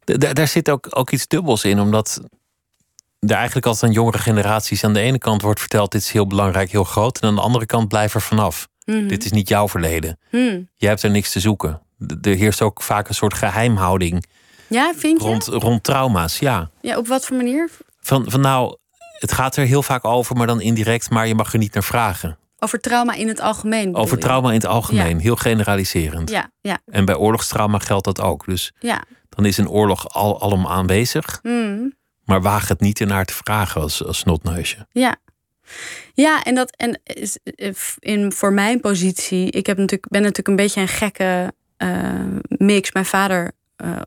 [0.05, 2.21] D- daar zit ook, ook iets dubbels in, omdat
[3.19, 6.27] er eigenlijk altijd aan jongere generaties aan de ene kant wordt verteld: dit is heel
[6.27, 7.19] belangrijk, heel groot.
[7.19, 8.69] En aan de andere kant blijf er vanaf.
[8.85, 9.07] Mhm.
[9.07, 10.19] Dit is niet jouw verleden.
[10.31, 10.61] Hm.
[10.77, 11.81] Jij hebt er niks te zoeken.
[12.23, 14.25] Er heerst ook vaak een soort geheimhouding
[14.69, 15.27] Ja, vind je?
[15.29, 16.39] rond, rond trauma's.
[16.39, 16.71] Ja.
[16.81, 17.71] Ja, op wat voor manier?
[18.01, 18.77] Van, van nou,
[19.19, 21.83] het gaat er heel vaak over, maar dan indirect, maar je mag er niet naar
[21.85, 22.39] vragen.
[22.59, 23.95] Over trauma in het algemeen.
[23.95, 24.23] Over je?
[24.23, 26.31] trauma in het algemeen, heel generaliserend.
[26.31, 28.45] Ja, ja, En bij oorlogstrauma geldt dat ook.
[28.47, 29.03] Dus ja.
[29.29, 31.89] dan is een oorlog al, alom aanwezig, Hm.
[32.29, 34.87] Maar waag het niet ernaar te vragen als, als snotneusje.
[34.91, 35.17] Ja.
[36.15, 40.57] Ja, en dat en eh, in, voor mijn positie, ik heb natuurlijk, ben natuurlijk een
[40.57, 42.93] beetje een gekke eh, mix.
[42.93, 44.01] Mijn vader, eh,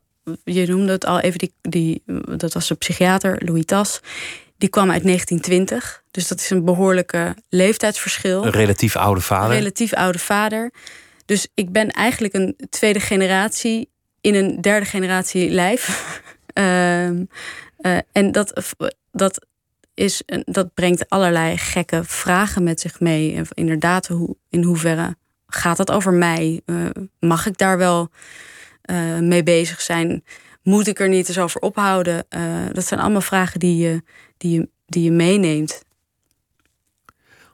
[0.43, 2.03] je noemde het al even, die, die,
[2.37, 3.99] dat was een psychiater, Louis Tas.
[4.57, 8.45] Die kwam uit 1920, dus dat is een behoorlijke leeftijdsverschil.
[8.45, 9.55] Een relatief oude vader.
[9.55, 10.71] relatief oude vader.
[11.25, 13.89] Dus ik ben eigenlijk een tweede generatie
[14.21, 15.89] in een derde generatie lijf.
[16.53, 17.23] Ehm,
[17.81, 18.75] eh, en dat,
[19.11, 19.45] dat,
[19.93, 23.35] is, dat brengt allerlei gekke vragen met zich mee.
[23.35, 25.15] En Inderdaad, hoe, in hoeverre
[25.47, 26.61] gaat dat over mij?
[26.65, 26.75] Eh,
[27.19, 28.09] mag ik daar wel
[28.81, 30.23] eh, mee bezig zijn?
[30.63, 32.25] Moet ik er niet eens over ophouden?
[32.73, 34.03] Dat zijn allemaal vragen die je,
[34.37, 35.83] die je, die je meeneemt.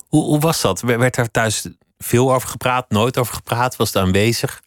[0.08, 0.82] Hoe, hoe was dat?
[0.82, 2.90] Werd daar thuis veel over gepraat?
[2.90, 3.76] Nooit over gepraat?
[3.76, 4.62] Was het aanwezig?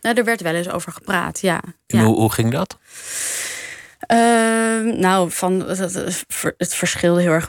[0.00, 1.62] Nou, er werd wel eens over gepraat, ja.
[1.86, 2.04] En ja.
[2.04, 2.78] Hoe, hoe ging dat?
[4.08, 6.24] Uh, nou, van het,
[6.56, 7.48] het verschilde heel erg.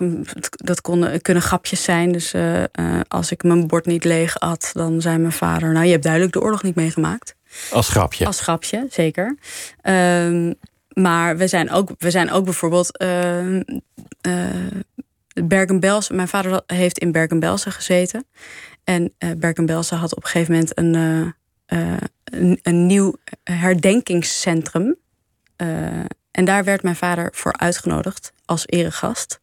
[0.49, 2.11] Dat konden, kunnen grapjes zijn.
[2.11, 2.65] Dus uh, uh,
[3.07, 6.33] als ik mijn bord niet leeg at, dan zei mijn vader: Nou, je hebt duidelijk
[6.33, 7.35] de oorlog niet meegemaakt.
[7.71, 8.25] Als grapje.
[8.25, 9.37] Als grapje, zeker.
[9.81, 10.53] Ehm,
[10.87, 12.97] maar we zijn ook, we zijn ook bijvoorbeeld.
[12.97, 13.61] Ehm,
[15.33, 16.15] Bergen-Belsen.
[16.15, 18.25] Mijn vader heeft in Bergen-Belsen gezeten.
[18.83, 20.93] En Bergen-Belsen had op een gegeven moment een,
[22.23, 24.95] een, een, nieuw herdenkingscentrum.
[26.31, 29.39] En daar werd mijn vader voor uitgenodigd als eregast.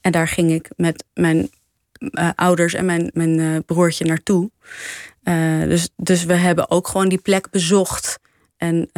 [0.00, 1.50] En daar ging ik met mijn
[1.98, 4.50] uh, ouders en mijn, mijn uh, broertje naartoe.
[5.24, 8.18] Uh, dus, dus we hebben ook gewoon die plek bezocht.
[8.56, 8.90] En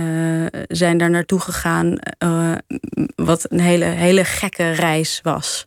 [0.68, 1.98] zijn daar naartoe gegaan.
[3.16, 5.66] wat een hele, hele gekke reis was.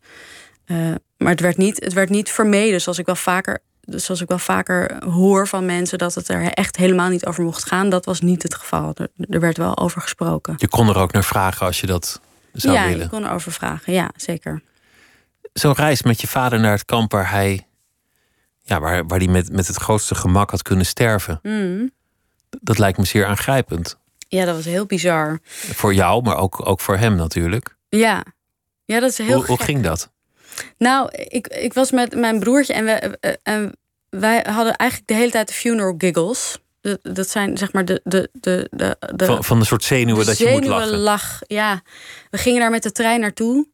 [1.18, 4.28] maar het werd, niet, het werd niet vermeden, zoals ik wel vaker dus zoals ik
[4.28, 8.06] wel vaker hoor van mensen dat het er echt helemaal niet over mocht gaan, dat
[8.06, 8.94] was niet het geval.
[8.96, 10.54] Er, er werd wel over gesproken.
[10.58, 12.22] Je kon er ook naar vragen als je dat
[12.54, 12.98] zou ja, willen.
[12.98, 13.94] Ja, ik kon erover vragen.
[13.94, 14.62] Ja, zeker.
[15.54, 17.68] Zo'n reis met je vader naar het kamp waar hij,
[18.62, 21.40] ja, waar, waar hij met, met het grootste gemak had kunnen sterven.
[21.42, 21.92] Mm.
[22.62, 23.98] Dat lijkt me zeer aangrijpend.
[24.28, 25.40] Ja, dat was heel bizar.
[25.74, 27.76] Voor jou, maar ook, ook voor hem natuurlijk.
[27.90, 28.24] Ja,
[28.86, 30.12] ja dat is heel Hoe, hoe ging dat?
[30.78, 33.78] Nou, ik, ik was met mijn broertje en, we, en
[34.10, 36.58] wij hadden eigenlijk de hele tijd de funeral giggles.
[36.82, 38.02] De, dat zijn zeg maar de.
[38.04, 40.98] de, de, de, de van, van een soort zenuwen dat je moet lachen.
[40.98, 41.82] lach, ja.
[42.30, 43.68] We gingen daar met de trein naartoe.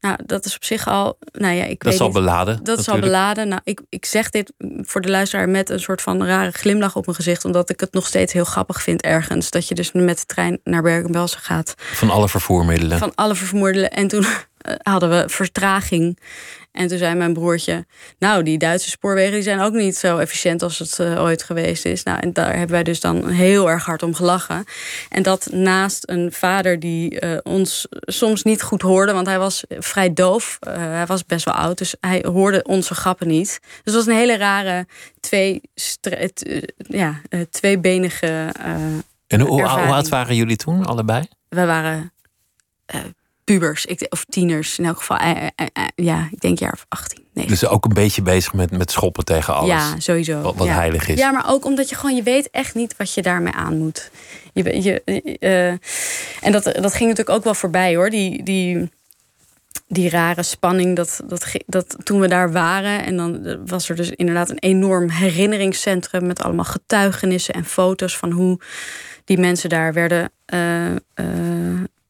[0.00, 1.18] Nou, dat is op zich al.
[1.32, 2.56] Nou ja, ik dat is al beladen.
[2.56, 2.86] Dat natuurlijk.
[2.88, 3.48] is al beladen.
[3.48, 7.04] Nou, ik, ik zeg dit voor de luisteraar met een soort van rare glimlach op
[7.04, 7.44] mijn gezicht.
[7.44, 9.50] Omdat ik het nog steeds heel grappig vind ergens.
[9.50, 11.74] Dat je dus met de trein naar Bergen-Belsen gaat.
[11.76, 12.98] Van alle vervoermiddelen.
[12.98, 13.90] Van alle vervoermiddelen.
[13.90, 14.26] En toen
[14.82, 16.18] hadden we vertraging.
[16.72, 17.86] En toen zei mijn broertje:
[18.18, 21.84] Nou, die Duitse spoorwegen die zijn ook niet zo efficiënt als het uh, ooit geweest
[21.84, 22.02] is.
[22.02, 24.64] Nou, en daar hebben wij dus dan heel erg hard om gelachen.
[25.08, 29.64] En dat naast een vader die uh, ons soms niet goed hoorde, want hij was
[29.68, 30.58] vrij doof.
[30.68, 33.58] Uh, hij was best wel oud, dus hij hoorde onze grappen niet.
[33.60, 34.86] Dus het was een hele rare
[35.20, 35.60] twee,
[36.76, 38.52] ja, tweebenige.
[39.26, 41.28] en hoe, hoe oud waren jullie toen, allebei?
[41.48, 42.12] We waren
[43.48, 45.16] pubers, ik, of tieners in elk geval.
[45.16, 47.24] Eh, eh, eh, ja, ik denk jaar of 18.
[47.32, 47.46] Nee.
[47.46, 49.68] Dus ook een beetje bezig met, met schoppen tegen alles.
[49.68, 50.40] Ja, sowieso.
[50.40, 50.72] Wat, wat ja.
[50.72, 51.18] heilig is.
[51.18, 54.10] Ja, maar ook omdat je gewoon, je weet echt niet wat je daarmee aan moet.
[54.52, 55.02] Je, je,
[55.40, 55.68] uh,
[56.46, 58.10] en dat, dat ging natuurlijk ook wel voorbij hoor.
[58.10, 58.90] Die, die,
[59.86, 63.04] die rare spanning, dat, dat, dat toen we daar waren.
[63.04, 68.30] En dan was er dus inderdaad een enorm herinneringscentrum met allemaal getuigenissen en foto's van
[68.30, 68.60] hoe
[69.24, 70.32] die mensen daar werden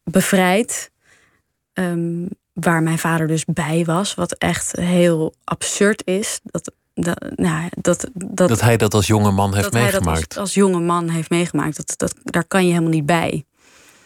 [0.05, 0.91] bevrijd.
[1.79, 6.41] Um, waar mijn vader dus bij was, wat echt heel absurd is.
[6.43, 10.05] Dat, dat, nou, dat, dat, dat hij dat als jonge man heeft dat meegemaakt.
[10.05, 11.77] Hij dat als, als, jonge man heeft meegemaakt.
[11.77, 13.45] Dat, dat, daar kan je helemaal niet bij.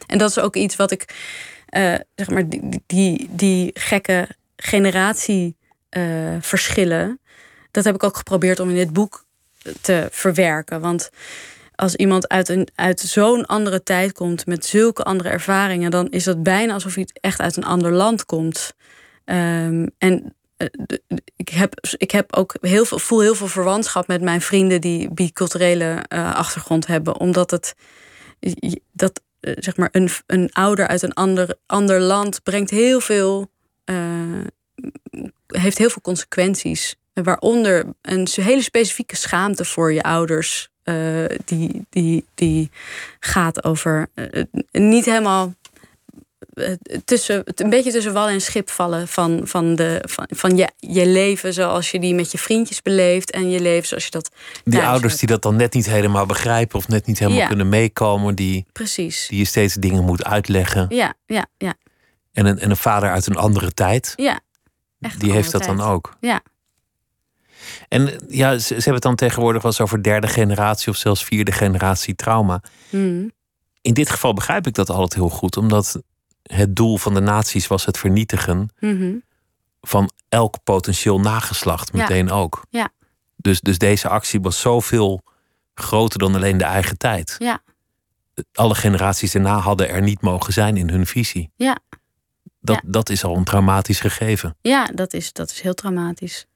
[0.06, 1.14] En dat is ook iets wat ik,
[1.76, 7.14] uh, zeg maar, die, die, die gekke generatieverschillen, uh,
[7.70, 9.24] dat heb ik ook geprobeerd om in dit boek
[9.80, 10.80] te verwerken.
[10.80, 11.10] Want
[11.82, 16.24] als iemand uit, een, uit zo'n andere tijd komt met zulke andere ervaringen, dan is
[16.24, 18.74] dat bijna alsof hij echt uit een ander land komt.
[19.24, 20.68] Um, en uh,
[21.36, 25.10] ik, heb, ik heb ook heel veel, voel heel veel verwantschap met mijn vrienden die
[25.10, 27.74] biculturele uh, achtergrond hebben, omdat het
[28.92, 33.50] dat uh, zeg maar een, een ouder uit een ander, ander land brengt heel veel,
[35.46, 36.96] heeft heel veel consequenties.
[37.12, 42.70] Waaronder een hele specifieke schaamte voor je ouders uh, die, die, die
[43.20, 45.54] gaat over uh, niet helemaal
[46.54, 46.72] uh,
[47.04, 51.06] tussen, een beetje tussen wal en schip vallen van, van, de, van, van je, je
[51.06, 54.30] leven zoals je die met je vriendjes beleeft en je leven zoals je dat.
[54.64, 55.18] Die ouders hebt.
[55.18, 57.46] die dat dan net niet helemaal begrijpen of net niet helemaal ja.
[57.46, 59.26] kunnen meekomen, die, Precies.
[59.28, 60.86] die je steeds dingen moet uitleggen.
[60.88, 61.74] Ja, ja, ja.
[62.32, 64.12] En een, en een vader uit een andere tijd.
[64.16, 64.40] Ja.
[65.18, 65.76] die heeft dat tijd.
[65.76, 66.16] dan ook.
[66.20, 66.40] Ja.
[67.88, 71.24] En ja, ze, ze, hebben het dan tegenwoordig wel eens over derde generatie of zelfs
[71.24, 72.62] vierde generatie trauma.
[72.90, 73.30] Mm.
[73.80, 76.02] In dit geval begrijp ik dat altijd heel goed, omdat
[76.42, 79.22] het doel van de naties was het vernietigen mm -hmm.
[79.80, 82.32] van elk potentieel nageslacht, meteen ja.
[82.32, 82.66] ook.
[82.70, 82.88] Ja.
[83.36, 85.22] Dus, dus deze actie was zoveel
[85.74, 87.36] groter dan alleen de eigen tijd.
[87.38, 87.62] Ja.
[88.52, 91.50] Alle generaties daarna hadden er niet mogen zijn in hun visie.
[91.56, 91.78] Ja.
[92.60, 92.90] Dat, ja.
[92.90, 94.56] dat is al een traumatisch gegeven.
[94.60, 96.46] Ja, dat is, dat is heel traumatisch.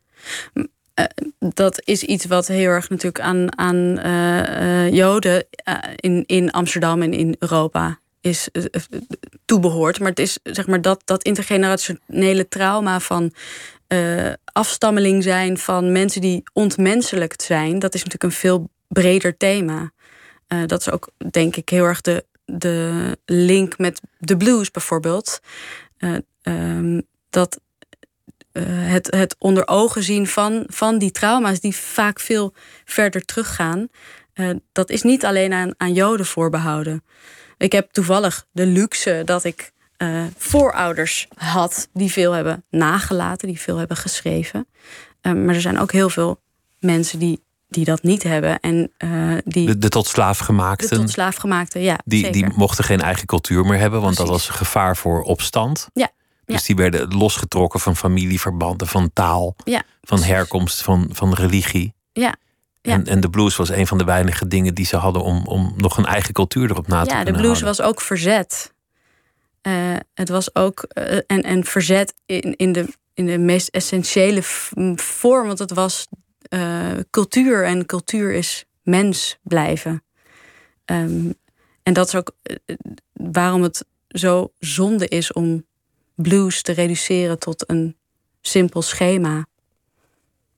[1.00, 1.04] Uh,
[1.38, 5.44] dat is iets wat heel erg natuurlijk aan, aan uh, uh, Joden
[5.96, 8.48] in, in Amsterdam en in Europa is
[9.44, 9.98] toebehoort.
[9.98, 13.32] Maar het is zeg maar dat, dat intergenerationele trauma van
[14.44, 17.78] afstammeling zijn van mensen die ontmenselijkt zijn.
[17.78, 19.92] Dat is natuurlijk een veel breder thema.
[20.66, 25.40] dat is ook denk ik heel erg de, de link met de blues bijvoorbeeld.
[26.42, 27.61] Um, dat
[28.64, 33.88] het, het onder ogen zien van, van die trauma's die vaak veel verder teruggaan.
[34.34, 37.04] Uh, dat is niet alleen aan, aan Joden voorbehouden.
[37.58, 43.60] Ik heb toevallig de luxe dat ik uh, voorouders had die veel hebben nagelaten, die
[43.60, 44.66] veel hebben geschreven.
[45.22, 46.40] Uh, maar er zijn ook heel veel
[46.78, 48.60] mensen die, die dat niet hebben.
[48.60, 48.92] En,
[49.44, 50.88] die, de, de tot slaafgemaakten.
[50.88, 51.98] De tot slaafgemaakten, ja.
[52.04, 54.32] Die, die mochten geen eigen cultuur meer hebben, want Precies.
[54.32, 55.88] dat was een gevaar voor opstand.
[55.92, 56.10] Ja.
[56.46, 61.94] Dus die werden losgetrokken van familieverbanden, van taal, ja, van herkomst, van, van religie.
[62.12, 62.37] Ja,
[62.92, 65.72] en, en de blues was een van de weinige dingen die ze hadden om, om
[65.76, 67.64] nog een eigen cultuur erop na te ja, Ja, de blues houden.
[67.64, 68.74] was ook verzet.
[69.62, 74.40] Uh, het was ook uh, en, en verzet in, in, de, in de meest essentiële
[74.94, 76.06] vorm, want het was
[76.48, 80.04] uh, cultuur en cultuur is mens blijven.
[80.85, 81.35] Um,
[81.82, 82.30] en dat is ook
[83.12, 85.64] waarom het zo zonde is om
[86.16, 87.96] blues te reduceren tot een
[88.40, 89.46] simpel schema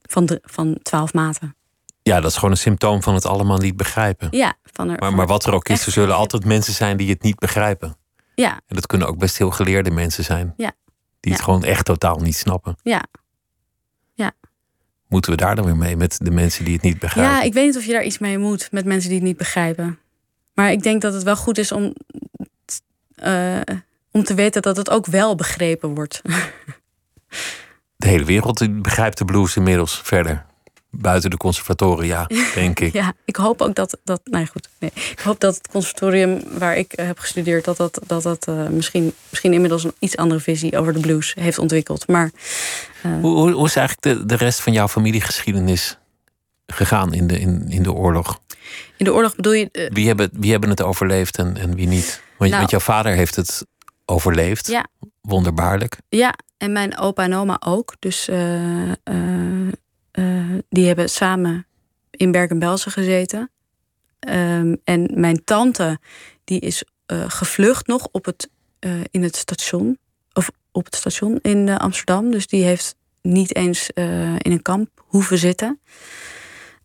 [0.03, 1.57] van, de, van twaalf maten.
[2.03, 4.29] Ja, dat is gewoon een symptoom van het allemaal niet begrijpen.
[4.31, 7.11] Ja, van er, maar, maar wat er ook is, er zullen altijd mensen zijn die
[7.11, 7.97] het niet begrijpen.
[8.35, 8.61] Ja.
[8.66, 10.55] En dat kunnen ook best heel geleerde mensen zijn.
[10.57, 10.73] Ja.
[11.21, 12.77] Die het gewoon echt totaal niet snappen.
[12.83, 13.05] Ja.
[14.14, 14.33] Ja.
[15.09, 17.35] Moeten we daar dan weer mee met de mensen die het niet begrijpen?
[17.35, 19.37] Ja, ik weet niet of je daar iets mee moet met mensen die het niet
[19.37, 19.99] begrijpen.
[20.55, 21.94] Maar ik denk dat het wel goed is om,
[23.25, 23.61] uh,
[24.18, 26.22] om te weten dat het ook wel begrepen wordt.
[27.96, 30.46] De hele wereld begrijpt de blues inmiddels verder
[30.90, 32.92] buiten de conservatoria, denk ik.
[32.92, 34.20] ja, ik hoop ook dat dat.
[34.24, 34.68] Nee, goed.
[34.78, 34.90] Nee.
[34.94, 39.12] Ik hoop dat het conservatorium waar ik heb gestudeerd, dat dat, dat, dat uh, misschien,
[39.28, 42.09] misschien inmiddels een iets andere visie over de blues heeft ontwikkeld.
[42.09, 42.31] Maar.
[43.07, 45.98] Uh, hoe, hoe, hoe, is eigenlijk de, de rest van jouw familiegeschiedenis
[46.66, 48.40] gegaan in de, in, in de oorlog?
[48.96, 49.68] In de oorlog bedoel je.
[49.72, 52.22] Uh, wie, hebben, wie hebben het overleefd en, en wie niet?
[52.37, 53.66] Want, nou, want jouw vader heeft het
[54.09, 54.66] overleefd.
[54.66, 54.87] Ja.
[55.21, 55.97] Wonderbaarlijk.
[56.09, 57.94] Ja, en mijn opa en oma ook.
[57.99, 58.29] Dus.
[58.29, 58.92] Uh,
[60.68, 61.66] die hebben samen
[62.11, 63.51] in Bergen-Belsen gezeten.
[64.29, 65.99] Um, en mijn tante,
[66.44, 68.51] die is gevlucht nog op het,
[69.11, 69.99] in het station.
[70.33, 72.31] Of op het station in Amsterdam.
[72.31, 75.81] Dus die heeft niet eens in een kamp hoeven zitten.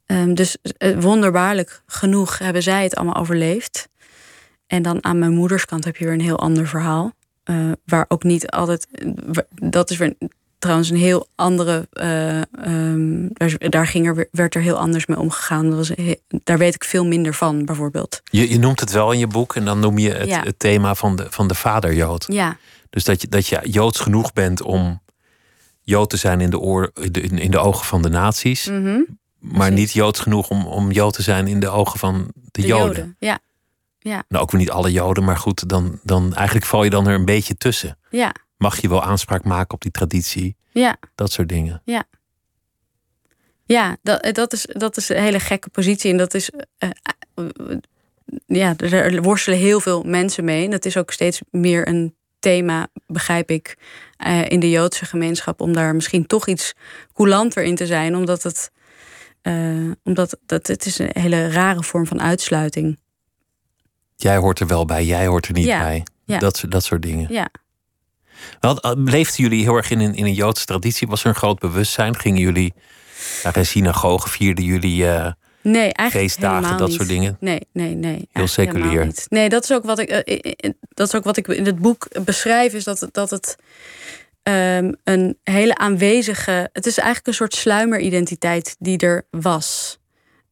[0.05, 0.57] Um, dus
[0.99, 3.89] wonderbaarlijk genoeg hebben zij het allemaal overleefd.
[4.73, 7.11] En dan aan mijn moeders kant heb je weer een heel ander verhaal.
[7.85, 8.87] waar ook niet altijd.
[9.49, 10.15] Dat is weer
[10.63, 11.87] trouwens een heel andere.
[11.93, 15.69] Uh, um, daar, daar ging er, werd er heel anders mee omgegaan.
[15.69, 15.91] Dat was,
[16.27, 18.21] daar weet ik veel minder van, bijvoorbeeld.
[18.23, 20.43] Je, je noemt het wel in je boek en dan noem je het, ja.
[20.43, 22.25] het thema van de, van de vader-Jood.
[22.27, 22.57] Ja.
[22.89, 25.01] Dus dat je, dat je Joods genoeg bent om
[25.81, 28.67] Jood te zijn in de, oor, in, in de ogen van de nazi's.
[28.67, 29.19] Mm -hmm.
[29.39, 29.75] Maar Precies.
[29.75, 32.87] niet Joods genoeg om, om Jood te zijn in de ogen van de, de Joden.
[32.87, 33.15] Joden.
[33.19, 33.39] Ja.
[34.03, 34.23] Ja.
[34.27, 37.15] Nou, ook weer niet alle Joden, maar goed, dan, dan eigenlijk val je dan er
[37.15, 37.97] een beetje tussen.
[38.09, 38.35] Ja.
[38.57, 40.55] Mag je wel aanspraak maken op die traditie?
[40.71, 40.95] Ja.
[41.15, 41.81] Dat soort dingen.
[41.85, 42.03] Ja.
[43.65, 46.11] Ja, dat, dat, is, dat is een hele gekke positie.
[46.11, 46.51] En dat is.
[46.79, 46.89] Uh,
[47.35, 47.77] uh,
[48.45, 50.65] ja, er worstelen heel veel mensen mee.
[50.65, 53.77] En dat is ook steeds meer een thema, begrijp ik,
[54.27, 55.61] uh, in de Joodse gemeenschap.
[55.61, 56.73] Om daar misschien toch iets
[57.13, 58.15] coulanter in te zijn.
[58.15, 58.71] Omdat het.
[60.03, 62.99] omdat dat, het is een hele rare vorm van uitsluiting.
[64.23, 65.79] Jij hoort er wel bij, jij hoort er niet ja.
[65.79, 66.03] bij.
[66.25, 66.39] Ja.
[66.39, 67.33] Dat, dat soort dingen.
[67.33, 67.49] Ja.
[68.59, 71.07] Wel, leefden jullie heel erg in een, in een Joodse traditie?
[71.07, 72.19] Was er een groot bewustzijn?
[72.19, 72.73] Gingen jullie
[73.43, 74.29] naar een synagoge?
[74.29, 75.31] Vierden jullie uh,
[75.61, 76.97] nee, eigenlijk feestdagen, dat niet.
[76.97, 77.37] soort dingen?
[77.39, 78.27] Nee, nee, nee.
[78.31, 79.05] Heel seculier.
[79.05, 79.25] Niet.
[79.29, 82.07] Nee, dat is, ook wat ik, uh, dat is ook wat ik in het boek
[82.25, 82.73] beschrijf.
[82.73, 83.55] Is dat, het, dat het
[84.43, 86.69] um, een hele aanwezige...
[86.73, 89.99] Het is eigenlijk een soort sluimeridentiteit die er was.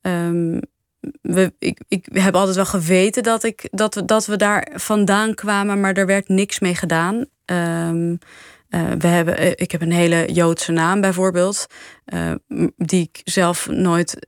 [0.01, 0.59] Um,
[1.21, 5.33] we, ik, ik heb altijd wel geweten dat, ik, dat, we, dat we daar vandaan
[5.33, 7.25] kwamen, maar er werd niks mee gedaan.
[7.45, 8.19] Um,
[8.69, 11.65] uh, we hebben, ik heb een hele Joodse naam bijvoorbeeld,
[12.13, 12.33] uh,
[12.77, 14.27] die ik zelf nooit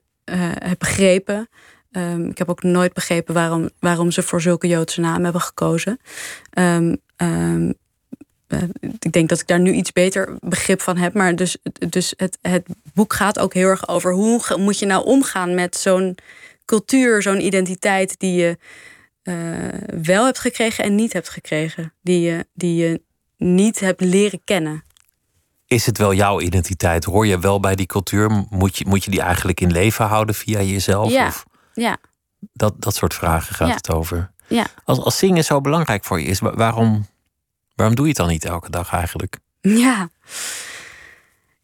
[0.58, 1.48] heb begrepen.
[1.90, 5.98] Um, ik heb ook nooit begrepen waarom, waarom ze voor zulke Joodse namen hebben gekozen.
[6.58, 7.74] Um,
[8.98, 11.14] ik denk dat ik daar nu iets beter begrip van heb.
[11.14, 11.56] Maar dus,
[11.88, 15.76] dus het, het boek gaat ook heel erg over hoe moet je nou omgaan met
[15.76, 16.16] zo'n
[16.64, 18.58] cultuur, zo'n identiteit die je
[19.22, 21.92] uh, wel hebt gekregen en niet hebt gekregen.
[22.02, 23.02] Die je, die je
[23.36, 24.84] niet hebt leren kennen.
[25.66, 27.04] Is het wel jouw identiteit?
[27.04, 28.46] Hoor je wel bij die cultuur?
[28.50, 31.10] Moet je, moet je die eigenlijk in leven houden via jezelf?
[31.10, 31.26] Ja.
[31.26, 31.96] Of ja.
[32.52, 33.74] Dat, dat soort vragen gaat ja.
[33.74, 34.30] het over.
[34.48, 34.66] Ja.
[34.84, 37.06] Als, als zingen zo belangrijk voor je is, waarom,
[37.74, 39.38] waarom doe je het dan niet elke dag eigenlijk?
[39.60, 40.08] Ja.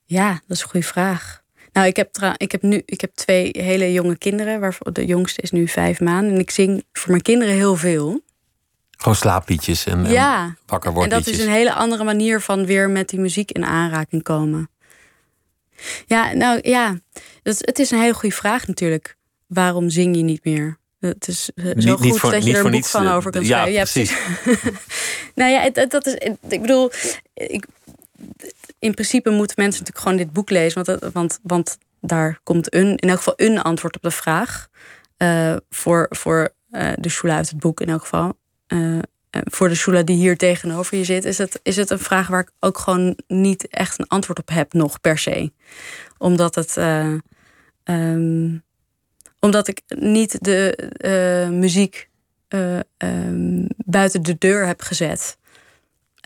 [0.05, 1.40] Ja, dat is een goede vraag.
[1.73, 4.61] Nou, ik heb, ik heb nu ik heb twee hele jonge kinderen.
[4.61, 6.33] Waarvan de jongste is nu vijf maanden.
[6.35, 8.21] En ik zing voor mijn kinderen heel veel.
[8.99, 10.45] Gewoon slaapliedjes en, ja.
[10.45, 11.13] en wakker worden.
[11.13, 14.71] En dat is een hele andere manier van weer met die muziek in aanraking komen.
[16.07, 16.99] Ja, nou ja,
[17.43, 19.17] dat, het is een hele goede vraag natuurlijk.
[19.47, 20.79] Waarom zing je niet meer?
[21.01, 23.47] Het is eh, zo goed voor, dat je er een boek van eh, over kunt
[23.47, 23.73] schrijven.
[23.73, 24.13] Ja, precies.
[25.35, 26.15] nou ja, dat is.
[26.49, 26.91] Ik bedoel,
[27.35, 27.67] ik,
[28.79, 32.97] in principe moeten mensen natuurlijk gewoon dit boek lezen, want, want, want daar komt een,
[32.97, 34.69] in elk geval een antwoord op de vraag.
[35.19, 38.39] Uh, voor voor uh, de Shula uit het boek in elk geval.
[38.69, 38.99] Uh,
[39.31, 42.41] voor de Shula die hier tegenover je zit, is het, is het een vraag waar
[42.41, 45.53] ik ook gewoon niet echt een antwoord op heb, nog per se.
[46.19, 46.77] Omdat het.
[47.85, 48.63] Um,
[49.41, 52.09] omdat ik niet de muziek
[52.49, 55.39] um, buiten de deur heb gezet.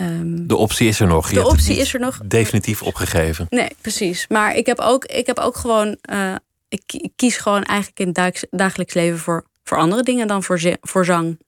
[0.01, 1.29] Um, de optie is er nog.
[1.29, 2.21] Je de optie is er nog.
[2.25, 3.47] Definitief opgegeven.
[3.51, 4.27] Nee, precies.
[4.29, 5.99] Maar ik heb ook, ik heb ook gewoon.
[6.13, 6.35] Uh,
[6.69, 11.05] ik, kies gewoon eigenlijk in het dagelijks leven voor, voor andere dingen dan voor, voor
[11.05, 11.39] zang.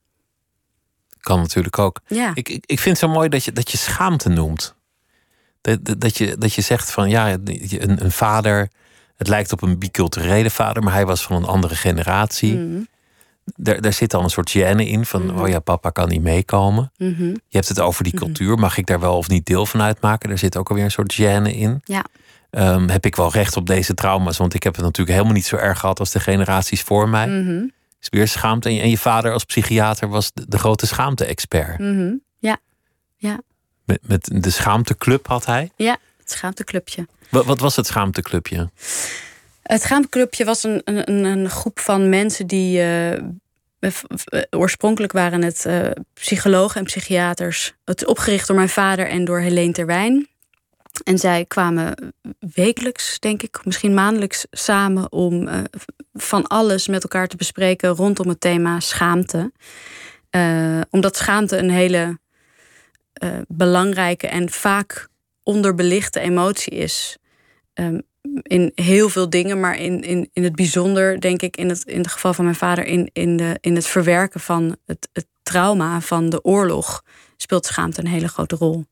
[1.20, 2.00] Kan natuurlijk ook.
[2.06, 2.30] Ja.
[2.34, 4.74] Ik, ik, ik vind het zo mooi dat je, dat je schaamte noemt.
[5.60, 8.70] Dat, dat, dat, je, dat je zegt van ja, een, een vader.
[9.16, 12.54] Het lijkt op een biculturele vader, maar hij was van een andere generatie.
[12.54, 12.88] Mm.
[13.54, 15.38] Daar, daar zit al een soort gêne in van, Mhm.
[15.40, 16.92] oh ja, papa kan niet meekomen.
[16.96, 17.22] Mhm.
[17.24, 20.28] Je hebt het over die cultuur, mag ik daar wel of niet deel van uitmaken?
[20.28, 21.80] Daar zit ook alweer een soort gêne in.
[21.84, 22.04] Ja.
[22.50, 24.36] Ehm, heb ik wel recht op deze trauma's?
[24.36, 27.26] Want ik heb het natuurlijk helemaal niet zo erg gehad als de generaties voor mij.
[27.26, 27.64] Mhm.
[28.00, 28.68] Is weer schaamte.
[28.68, 31.78] En je, en je vader als psychiater was de, de grote schaamte-expert.
[31.78, 32.12] Mhm.
[32.38, 32.58] Ja.
[33.16, 33.40] Ja.
[33.84, 35.70] Met, met de schaamteclub had hij.
[35.76, 37.06] Ja, het schaamteclubje.
[37.30, 38.70] Wat, wat was het schaamteclubje?
[39.66, 42.80] Het schaamteclubje was een, een, een groep van mensen die.
[42.80, 43.22] Uh,
[44.50, 47.74] oorspronkelijk waren het uh, psychologen en psychiaters.
[47.84, 50.28] Het is opgericht door mijn vader en door Helene Terwijn.
[51.04, 52.14] En zij kwamen
[52.54, 55.48] wekelijks, denk ik, misschien maandelijks samen om
[56.12, 59.52] van alles met elkaar te bespreken rondom het thema schaamte.
[60.90, 62.18] Omdat schaamte een hele
[63.48, 65.08] belangrijke en vaak
[65.42, 67.16] onderbelichte emotie is.
[67.74, 68.02] Um,
[68.42, 71.98] in heel veel dingen, maar in, in, in het bijzonder, denk ik, in het, in
[71.98, 76.00] het geval van mijn vader, in, in, de, in het verwerken van het, het trauma
[76.00, 77.02] van de oorlog,
[77.36, 78.84] speelt schaamte een hele grote rol.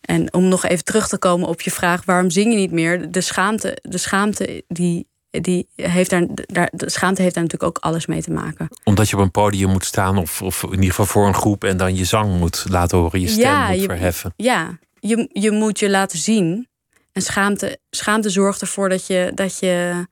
[0.00, 3.10] En om nog even terug te komen op je vraag, waarom zing je niet meer?
[3.10, 7.84] De schaamte, de schaamte die, die heeft daar, daar, de schaamte heeft daar natuurlijk ook
[7.84, 8.68] alles mee te maken.
[8.84, 11.64] Omdat je op een podium moet staan, of, of in ieder geval voor een groep,
[11.64, 14.32] en dan je zang moet laten horen, je stem ja, moet je, verheffen.
[14.36, 16.68] Ja, je, je moet je laten zien.
[17.14, 20.06] En schaamte, schaamte zorgt ervoor dat je, dat je,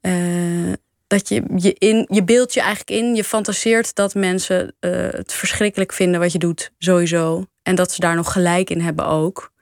[0.00, 0.72] uh,
[1.06, 5.32] dat je, je, in, je beeldt je eigenlijk in, je fantaseert dat mensen uh, het
[5.32, 7.46] verschrikkelijk vinden wat je doet, sowieso.
[7.62, 9.52] En dat ze daar nog gelijk in hebben ook.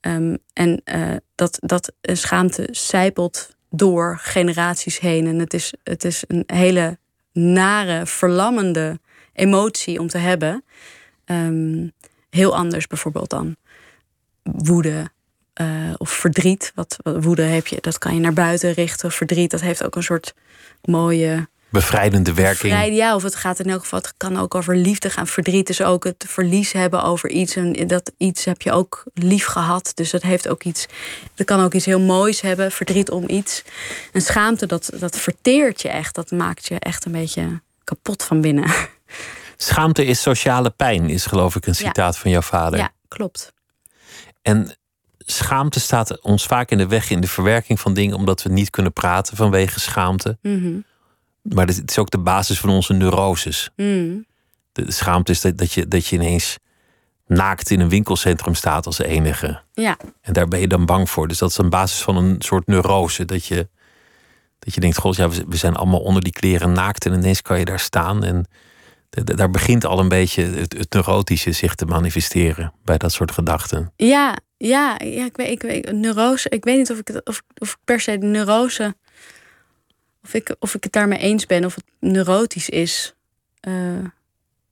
[0.00, 5.26] Um, en uh, dat, dat schaamte zijpelt door generaties heen.
[5.26, 6.98] En het is, het is een hele
[7.32, 9.00] nare, verlammende
[9.32, 10.64] emotie om te hebben.
[11.24, 11.92] Um,
[12.30, 13.56] heel anders bijvoorbeeld dan
[14.42, 15.10] woede,
[15.60, 16.72] uh, of verdriet.
[16.74, 19.12] Wat, wat, woede heb je, dat kan je naar buiten richten.
[19.12, 20.34] Verdriet, dat heeft ook een soort
[20.82, 21.48] mooie.
[21.68, 22.72] Bevrijdende werking.
[22.72, 25.26] Bevrijd, ja, of het gaat in elk geval, het kan ook over liefde gaan.
[25.26, 27.56] Verdriet is ook het verlies hebben over iets.
[27.56, 29.92] En dat iets heb je ook lief gehad.
[29.94, 30.86] Dus dat heeft ook iets.
[31.34, 32.72] Dat kan ook iets heel moois hebben.
[32.72, 33.64] Verdriet om iets.
[34.12, 36.14] En schaamte, dat, dat verteert je echt.
[36.14, 38.70] Dat maakt je echt een beetje kapot van binnen.
[39.56, 42.20] Schaamte is sociale pijn, is geloof ik een citaat ja.
[42.20, 42.78] van jouw vader.
[42.78, 43.52] Ja, klopt.
[44.42, 44.78] En
[45.30, 48.70] schaamte staat ons vaak in de weg in de verwerking van dingen, omdat we niet
[48.70, 50.38] kunnen praten vanwege schaamte.
[50.42, 50.84] Mm -hmm.
[51.42, 53.70] Maar het is ook de basis van onze neuroses.
[53.76, 54.26] Mm.
[54.72, 56.58] De schaamte is dat, dat, je, dat je ineens
[57.26, 59.62] naakt in een winkelcentrum staat als enige.
[59.72, 59.96] Ja.
[60.20, 61.28] En daar ben je dan bang voor.
[61.28, 63.24] Dus dat is een basis van een soort neurose.
[63.24, 63.68] Dat je,
[64.58, 67.58] dat je denkt, god, ja, we zijn allemaal onder die kleren naakt en ineens kan
[67.58, 68.24] je daar staan.
[68.24, 68.46] En
[69.10, 73.92] daar begint al een beetje het, het neurotische zich te manifesteren bij dat soort gedachten.
[73.96, 76.48] Ja, ja, ja ik, weet, ik weet, neurose.
[76.48, 78.94] Ik weet niet of ik, het, of, of ik per se de neurose.
[80.24, 83.14] Of ik, of ik het daarmee eens ben, of het neurotisch is.
[83.68, 84.04] Uh,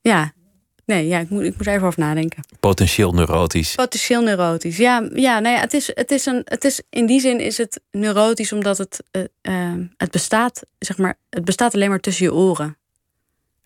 [0.01, 0.33] ja,
[0.85, 2.45] nee, ja, ik moet, ik moet er even over nadenken.
[2.61, 3.75] Potentieel neurotisch.
[3.75, 4.77] Potentieel neurotisch.
[4.77, 7.59] Ja, ja nou ja, het is, het is een, het is, in die zin is
[7.59, 12.25] het neurotisch omdat het, uh, uh, het bestaat, zeg maar, het bestaat alleen maar tussen
[12.25, 12.77] je oren.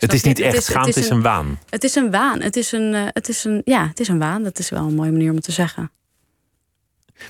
[0.02, 1.58] Het is niet echt is, schaamte, het is een, een, waan.
[1.70, 2.40] Het is een waan.
[2.40, 4.42] Het is een, uh, het is een, ja, het is een waan.
[4.42, 5.90] Dat is wel een mooie manier om het te zeggen.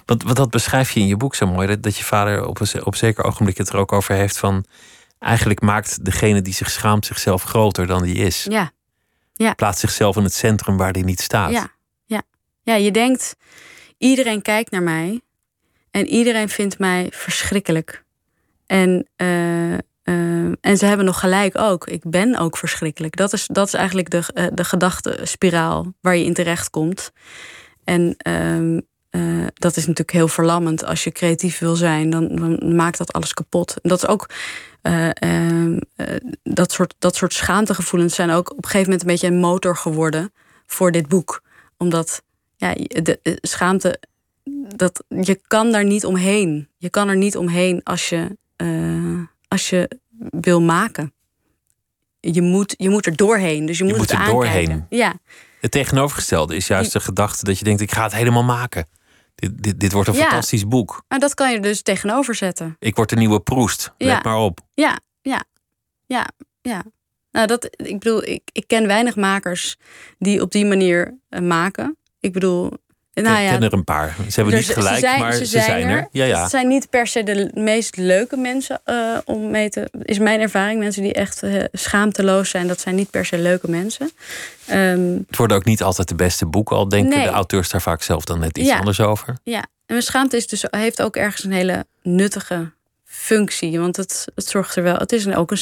[0.05, 1.67] Want, want dat beschrijf je in je boek zo mooi.
[1.67, 4.65] Dat, dat je vader op een, op zeker ogenblik het er ook over heeft van...
[5.19, 8.47] eigenlijk maakt degene die zich schaamt zichzelf groter dan die is.
[8.49, 8.71] Ja.
[9.33, 9.55] ja.
[9.55, 11.51] Plaatst zichzelf in het centrum waar die niet staat.
[11.51, 11.71] Ja,
[12.05, 12.23] ja.
[12.63, 13.37] ja, je denkt,
[13.99, 15.21] iedereen kijkt naar mij
[15.91, 18.05] en iedereen vindt mij verschrikkelijk.
[18.67, 21.87] En, uh, uh, en ze hebben nog gelijk ook.
[21.87, 23.17] Ik ben ook verschrikkelijk.
[23.17, 27.13] Dat is, dat is eigenlijk de, uh, de gedachtenspiraal waar je in terecht komt.
[27.85, 28.81] En uh,
[29.11, 30.85] uh, dat is natuurlijk heel verlammend.
[30.85, 33.75] Als je creatief wil zijn, dan, maakt dat alles kapot.
[33.83, 34.29] Dat is ook.
[34.83, 35.77] Uh, uh,
[36.43, 39.77] dat, soort, dat soort schaamtegevoelens zijn ook op een gegeven moment een beetje een motor
[39.77, 40.33] geworden
[40.67, 41.43] voor dit boek.
[41.77, 42.23] Omdat
[42.57, 44.01] ja, de, de schaamte.
[44.77, 46.69] Dat, je kan daar niet omheen.
[46.79, 48.37] Je kan er niet omheen als je,
[49.53, 49.99] als je
[50.31, 51.13] wil maken.
[52.21, 53.67] Je moet, je moet er doorheen.
[53.67, 54.65] Dus je, je moet, moet het er aankijken.
[54.69, 54.87] doorheen.
[54.89, 55.15] Ja.
[55.61, 58.89] Het tegenovergestelde is juist de gedachte dat je denkt: ik ga het helemaal maken.
[59.35, 60.21] Dit, dit, dit wordt een Ja.
[60.21, 61.03] fantastisch boek.
[61.09, 62.77] Maar dat kan je dus tegenover zetten.
[62.79, 63.93] Ik word de nieuwe Proest.
[63.99, 64.21] Let Ja.
[64.23, 64.61] maar op.
[64.75, 65.45] Ja, ja,
[66.07, 66.29] ja,
[66.63, 66.85] ja.
[67.31, 69.77] Nou, dat, ik bedoel, ik, ik ken weinig makers
[70.19, 71.97] die op die manier eh, maken.
[72.21, 72.71] Ik bedoel,
[73.15, 74.17] nou ik ja, ken er een paar.
[74.29, 76.09] Ze hebben niet gelijk, zijn- maar ze zijn, er.
[76.11, 76.41] Ja, ja.
[76.43, 79.91] Het zijn niet per se de meest leuke mensen eh, om mee te.
[80.03, 80.79] Is mijn ervaring.
[80.81, 84.11] Mensen die echt eh, schaamteloos zijn, dat zijn niet per se leuke mensen.
[84.67, 87.27] Ehm, Het worden ook niet altijd de beste boeken, al denken Nee.
[87.27, 88.79] de auteurs daar vaak zelf dan net iets Ja.
[88.79, 89.37] anders over.
[89.45, 92.71] ja, en schaamte is dus, heeft ook ergens een hele nuttige
[93.05, 93.81] functie.
[93.81, 94.97] Want het, het zorgt er wel.
[94.97, 95.59] Het is, een, ook een,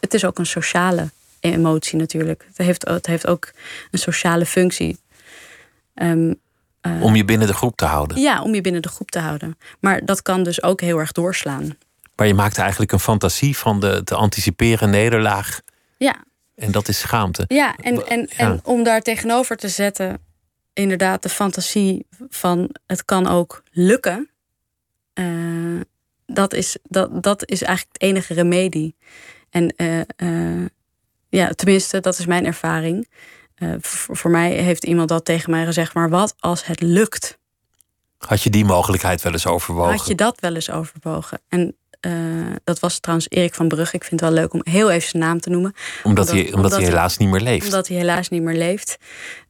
[0.00, 2.44] het is ook een sociale emotie natuurlijk.
[2.48, 3.50] Het heeft, het heeft ook
[3.90, 4.98] een sociale functie.
[5.94, 6.32] Ehm,
[6.84, 8.20] eh, Om je binnen de groep te houden.
[8.20, 9.58] ja, om je binnen de groep te houden.
[9.80, 11.76] Maar dat kan dus ook heel erg doorslaan.
[12.16, 15.60] Maar je maakt eigenlijk een fantasie van de te anticiperen nederlaag.
[15.96, 16.24] Ja,
[16.54, 17.44] En dat is schaamte.
[17.46, 18.36] Ja, en, en, Ja.
[18.36, 20.18] en om daar tegenover te zetten,
[20.72, 24.30] inderdaad, de fantasie van het kan ook lukken.
[25.12, 25.24] eh,
[26.26, 28.96] dat, is, dat, dat is eigenlijk het enige remedie.
[29.50, 30.66] En eh,
[31.28, 33.08] ja, tenminste, dat is mijn ervaring.
[33.54, 37.38] Eh, voor, voor mij heeft iemand dat tegen mij gezegd, maar wat als het lukt?
[38.18, 39.92] Had je die mogelijkheid wel eens overwogen?
[39.96, 41.40] Had je dat wel eens overwogen?
[41.48, 42.12] En eh,
[42.64, 43.96] dat was trouwens Erik van Brugge.
[43.96, 45.74] Ik vind het wel leuk om heel even zijn naam te noemen.
[46.02, 47.64] omdat, hij, omdat- omdat hij helaas niet meer leeft.
[47.64, 48.96] Omdat hij helaas niet meer leeft.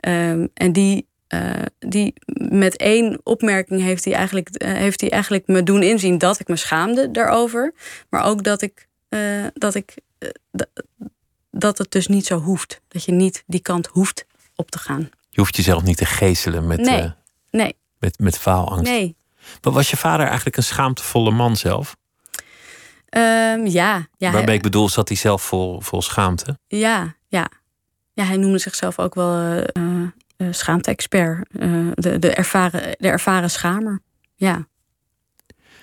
[0.00, 2.14] Ehm, en die, eh, die
[2.50, 6.56] met één opmerking heeft hij, eigenlijk, heeft hij eigenlijk me doen inzien dat ik me
[6.56, 7.74] schaamde daarover.
[8.08, 8.86] Maar ook dat ik,
[9.54, 9.94] dat, ik
[11.58, 12.80] dat het dus niet zo hoeft.
[12.88, 14.26] Dat je niet die kant hoeft
[14.56, 15.10] op te gaan.
[15.30, 17.00] Je hoeft jezelf niet te geeselen met, Nee.
[17.00, 17.10] eh,
[17.50, 18.84] Nee, met, met faalangst.
[18.90, 19.16] nee.
[19.62, 21.96] Maar was je vader eigenlijk een schaamtevolle man zelf?
[23.08, 26.58] Ehm, ja, ja, Waarmee hij, ik bedoel, zat hij zelf vol, vol schaamte?
[26.66, 27.48] ja, ja.
[28.12, 31.48] Ja, hij noemde zichzelf ook wel eh, schaamte-expert.
[31.94, 34.00] De, de, ervaren, de ervaren schamer.
[34.34, 34.66] Ja.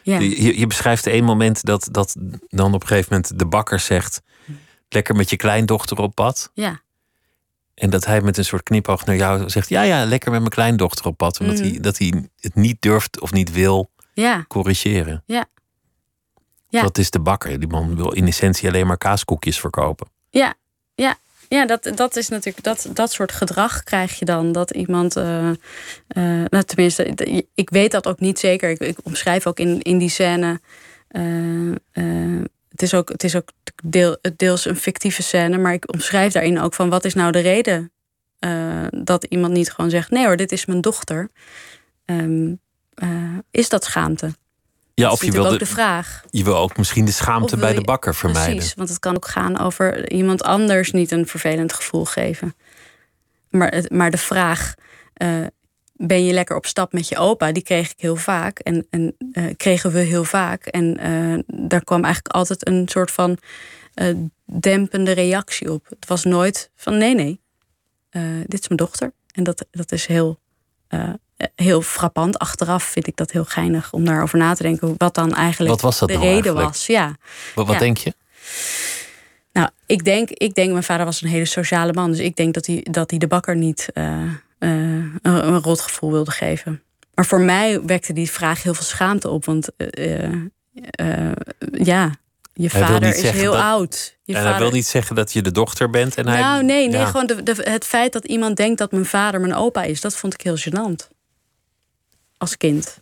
[0.03, 0.19] Ja.
[0.19, 2.15] Je, je beschrijft één moment dat, dat
[2.47, 4.22] dan op een gegeven moment de bakker zegt...
[4.94, 6.52] lekker met je kleindochter op pad.
[6.54, 6.82] ja.
[7.74, 9.70] En dat hij met een soort knipoog naar jou zegt...
[9.70, 11.39] ja, ja, lekker met mijn kleindochter op pad.
[11.39, 11.68] Omdat Mhm.
[11.70, 15.24] hij, dat hij het niet durft of niet wil Ja, corrigeren.
[15.26, 15.46] Ja.
[16.70, 16.82] Ja.
[16.82, 17.60] Dat is de bakker.
[17.60, 20.08] Die man wil in essentie alleen maar kaaskoekjes verkopen.
[20.30, 20.54] ja,
[20.96, 21.16] ja.
[21.48, 24.52] Ja, dat, dat is natuurlijk dat, dat soort gedrag krijg je dan.
[24.52, 25.56] Dat iemand, eh, eh,
[26.50, 27.06] nou tenminste,
[27.56, 28.70] ik weet dat ook niet zeker.
[28.70, 30.60] Ik, ik omschrijf ook in, in die scène.
[31.08, 33.49] eh, het is ook, het is ook
[33.84, 37.39] deel, deels een fictieve scène, maar ik omschrijf daarin ook van wat is nou de
[37.39, 37.91] reden
[38.39, 41.30] eh, dat iemand niet gewoon zegt: nee hoor, dit is mijn dochter.
[42.05, 42.53] Ehm,
[42.93, 43.09] eh,
[43.51, 44.34] is dat schaamte?
[44.93, 46.24] Ja, dat of je wil, de, de vraag.
[46.30, 48.55] je wil ook misschien de schaamte bij de bakker vermijden.
[48.55, 52.55] Precies, want het kan ook gaan over iemand anders niet een vervelend gevoel geven.
[53.49, 54.74] Maar, maar de vraag,
[55.13, 55.45] eh,
[56.08, 57.52] ben je lekker op stap met je opa?
[57.52, 60.66] Die kreeg ik heel vaak en, en eh, kregen we heel vaak.
[60.66, 63.38] En eh, daar kwam eigenlijk altijd een soort van
[63.93, 65.86] eh, dempende reactie op.
[65.89, 67.39] Het was nooit van nee, nee,
[68.45, 69.14] dit is mijn dochter.
[69.32, 70.39] En dat, dat is heel,
[71.56, 72.39] heel frappant.
[72.39, 74.93] Achteraf vind ik dat heel geinig om daarover na te denken.
[74.97, 76.68] Wat dan eigenlijk Wat was dat de nou reden eigenlijk?
[76.68, 76.86] was.
[76.86, 77.16] Ja.
[77.56, 77.80] Wat, wat Ja.
[77.80, 78.14] denk je?
[79.54, 82.12] Nou, ik denk, ik denk, mijn vader was een hele sociale man.
[82.12, 83.89] Dus ik denk dat hij, dat hij de bakker niet
[84.68, 86.84] een, een rot gevoel wilde geven.
[87.14, 89.45] Maar voor mij wekte die vraag heel veel schaamte op.
[89.45, 90.32] Want eh, eh,
[90.91, 91.32] eh,
[91.72, 92.12] ja,
[92.53, 94.18] je Hij vader is heel dat- oud.
[94.24, 96.16] Je en hij wil niet zeggen dat je de dochter bent.
[96.16, 97.05] En hij, Nou, nee, nee ja.
[97.05, 100.16] gewoon de, de- het feit dat iemand denkt dat mijn vader mijn opa is, dat
[100.16, 101.07] vond ik heel gênant.
[102.38, 102.99] Als kind.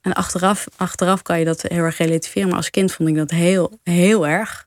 [0.00, 3.30] En achteraf, achteraf kan je dat heel erg relativeren, maar als kind vond ik dat
[3.30, 4.66] heel, heel erg.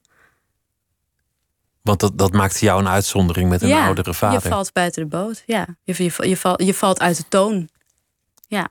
[1.83, 4.43] Want dat, dat maakte jou een uitzondering met een ja, oudere vader.
[4.43, 5.67] Je valt buiten de boot, ja.
[5.83, 7.69] Je, je, je, valt, je valt uit de toon.
[8.47, 8.69] Ja,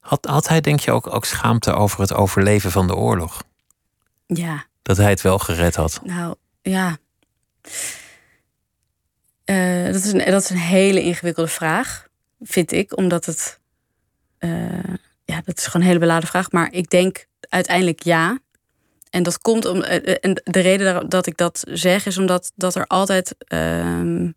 [0.00, 3.42] Had, had hij denk je ook, ook schaamte over het overleven van de oorlog?
[4.26, 6.00] ja, Dat hij het wel gered had.
[6.02, 6.96] Nou, ja.
[9.44, 12.06] Uh, dat, is een, dat is een hele ingewikkelde vraag,
[12.40, 12.96] vind ik.
[12.96, 13.60] Omdat het...
[14.38, 16.50] Uh, ja, dat is gewoon een hele beladen vraag.
[16.50, 18.38] Maar ik denk uiteindelijk ja.
[19.14, 19.82] En dat komt om.
[19.82, 23.34] En de reden dat ik dat zeg is omdat dat er altijd.
[23.48, 24.28] Uh,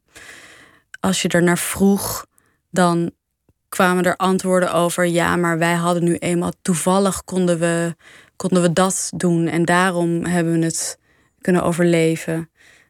[1.00, 2.26] als je er naar vroeg,
[2.70, 3.12] dan
[3.70, 5.06] kwamen er antwoorden over.
[5.06, 7.96] Ja, maar wij hadden nu eenmaal toevallig konden we,
[8.36, 9.48] konden we dat doen.
[9.48, 11.00] En daarom hebben we het
[11.42, 12.50] kunnen overleven.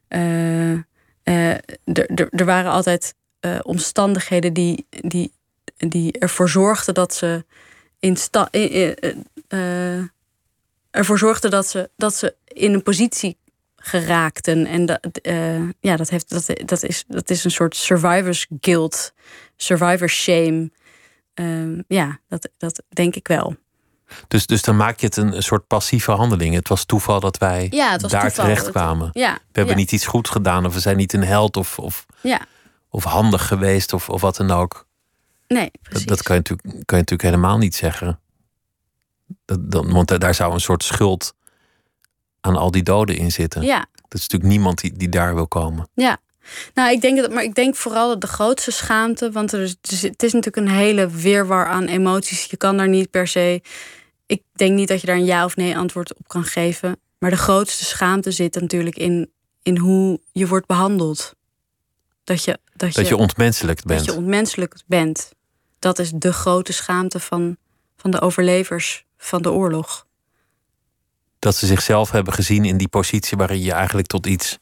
[0.10, 1.54] Uh, uh,
[2.14, 3.16] er waren altijd
[3.62, 5.32] omstandigheden die, die,
[5.78, 7.46] die ervoor zorgden dat ze
[8.00, 8.50] in sta,
[10.92, 13.38] ervoor zorgden dat ze, dat ze in een positie
[13.76, 14.66] geraakten.
[14.66, 15.20] En dat,
[15.80, 19.14] ja, dat, heeft, dat, dat, is, dat is een soort survivors guilt,
[19.56, 20.72] survivor shame.
[21.36, 23.56] Uh, ja, dat, dat denk ik wel.
[24.28, 26.56] Dus, dus dan maak je het een, soort passieve handeling.
[26.56, 29.10] Het was toeval dat wij ja, daar terecht kwamen.
[29.14, 32.06] Ja, we hebben niet iets goed gedaan of we zijn niet een held of, of,
[32.22, 32.46] ja.
[32.90, 34.88] of handig geweest of, of wat dan ook.
[35.48, 36.06] Nee, precies.
[36.06, 38.20] Dat, dat kan, je natuurlijk, kan je natuurlijk helemaal niet zeggen.
[39.46, 41.34] Dat, dat, want daar zou een soort schuld
[42.42, 43.62] aan al die doden in zitten.
[43.62, 43.86] Ja.
[43.94, 45.90] Dat is natuurlijk niemand die, die daar wil komen.
[45.94, 46.20] Ja,
[46.74, 50.02] nou, ik denk dat, maar ik denk vooral dat de grootste schaamte, want er is,
[50.02, 52.46] het is natuurlijk een hele weerwar aan emoties.
[52.46, 53.62] Je kan daar niet per se.
[54.26, 57.00] Ik denk niet dat je daar een ja of nee antwoord op kan geven.
[57.20, 59.32] Maar de grootste schaamte zit natuurlijk in,
[59.64, 61.36] in hoe je wordt behandeld.
[62.24, 64.00] Dat je, dat, dat je, je ontmenselijkt bent.
[64.00, 65.32] Dat je ontmenselijkt bent.
[65.80, 67.58] Dat is de grote schaamte van,
[67.98, 70.06] van de overlevers van de oorlog.
[71.40, 74.58] Dat ze zichzelf hebben gezien in die positie waarin je eigenlijk tot iets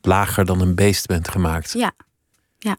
[0.00, 1.72] lager dan een beest bent gemaakt.
[1.72, 1.92] Ja,
[2.58, 2.76] ja.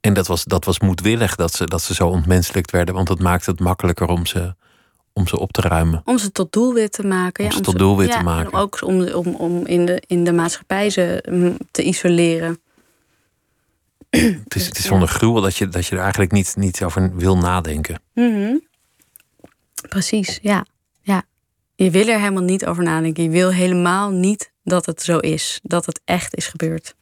[0.00, 3.18] En dat was, dat was moedwillig dat ze, dat ze zo ontmenselijkt werden, want dat
[3.18, 4.54] maakte het makkelijker om ze,
[5.12, 6.02] om ze op te ruimen.
[6.04, 7.44] Om ze tot doelwit te maken.
[7.44, 8.52] Om ja, ze tot doelwit te maken.
[8.52, 12.60] Ook om, om, om in, de, in de maatschappij ze mm, te isoleren.
[14.18, 17.16] Het is, het is zonder gruwel dat je, dat je er eigenlijk niet, niet over
[17.16, 18.00] wil nadenken.
[18.14, 18.62] Mm
[19.88, 20.66] Precies, ja.
[21.76, 23.22] Je wil er helemaal niet over nadenken.
[23.22, 25.60] Je wil helemaal niet dat het zo is.
[25.62, 26.94] Dat het echt is gebeurd.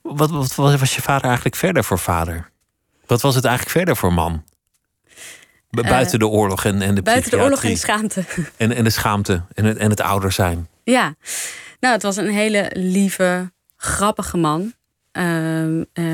[0.00, 2.50] Wat, wat, wat was je vader eigenlijk verder voor vader?
[3.06, 4.44] Wat was het eigenlijk verder voor man?
[5.70, 8.24] Eh, buiten de oorlog en, en de Buiten de oorlog en de schaamte.
[8.56, 10.68] En, en de schaamte en het, en het ouder zijn.
[10.84, 11.14] Ja,
[11.80, 14.72] nou, het was een hele lieve, grappige man.
[15.12, 16.04] Ehm, eh,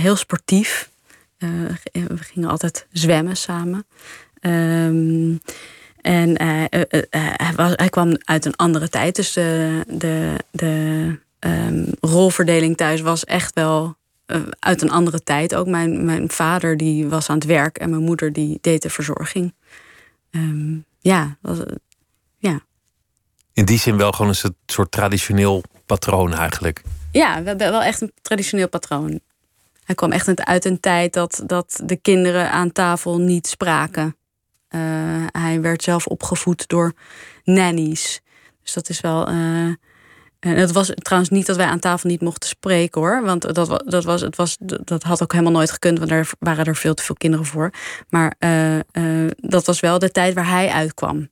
[0.00, 0.90] heel sportief.
[1.38, 1.50] Uh,
[1.92, 3.86] we gingen altijd zwemmen samen.
[4.40, 5.40] Um,
[6.00, 6.64] en uh,
[7.10, 9.16] hij, was, hij, kwam uit een andere tijd.
[9.16, 13.96] Dus de, de, de um, rolverdeling thuis was echt wel
[14.58, 15.54] uit een andere tijd.
[15.54, 18.90] Ook mijn, mijn vader die was aan het werk en mijn moeder die deed de
[18.90, 19.54] verzorging.
[21.00, 21.36] Ja,
[22.38, 22.60] ja.
[23.52, 26.82] In die zin wel gewoon een soort traditioneel patroon eigenlijk.
[27.14, 29.20] Ja, wel echt een traditioneel patroon.
[29.84, 34.16] Hij kwam echt uit een tijd dat, dat de kinderen aan tafel niet spraken.
[34.70, 34.80] Uh,
[35.26, 36.92] hij werd zelf opgevoed door
[37.44, 38.20] nannies.
[38.62, 39.28] Dus dat is wel.
[39.28, 39.34] Uh,
[40.40, 43.22] en het was trouwens niet dat wij aan tafel niet mochten spreken hoor.
[43.22, 46.64] Want dat, dat, was, het was, dat had ook helemaal nooit gekund, want daar waren
[46.64, 47.70] er veel te veel kinderen voor.
[48.08, 51.28] Maar uh, dat was wel de tijd waar hij uitkwam.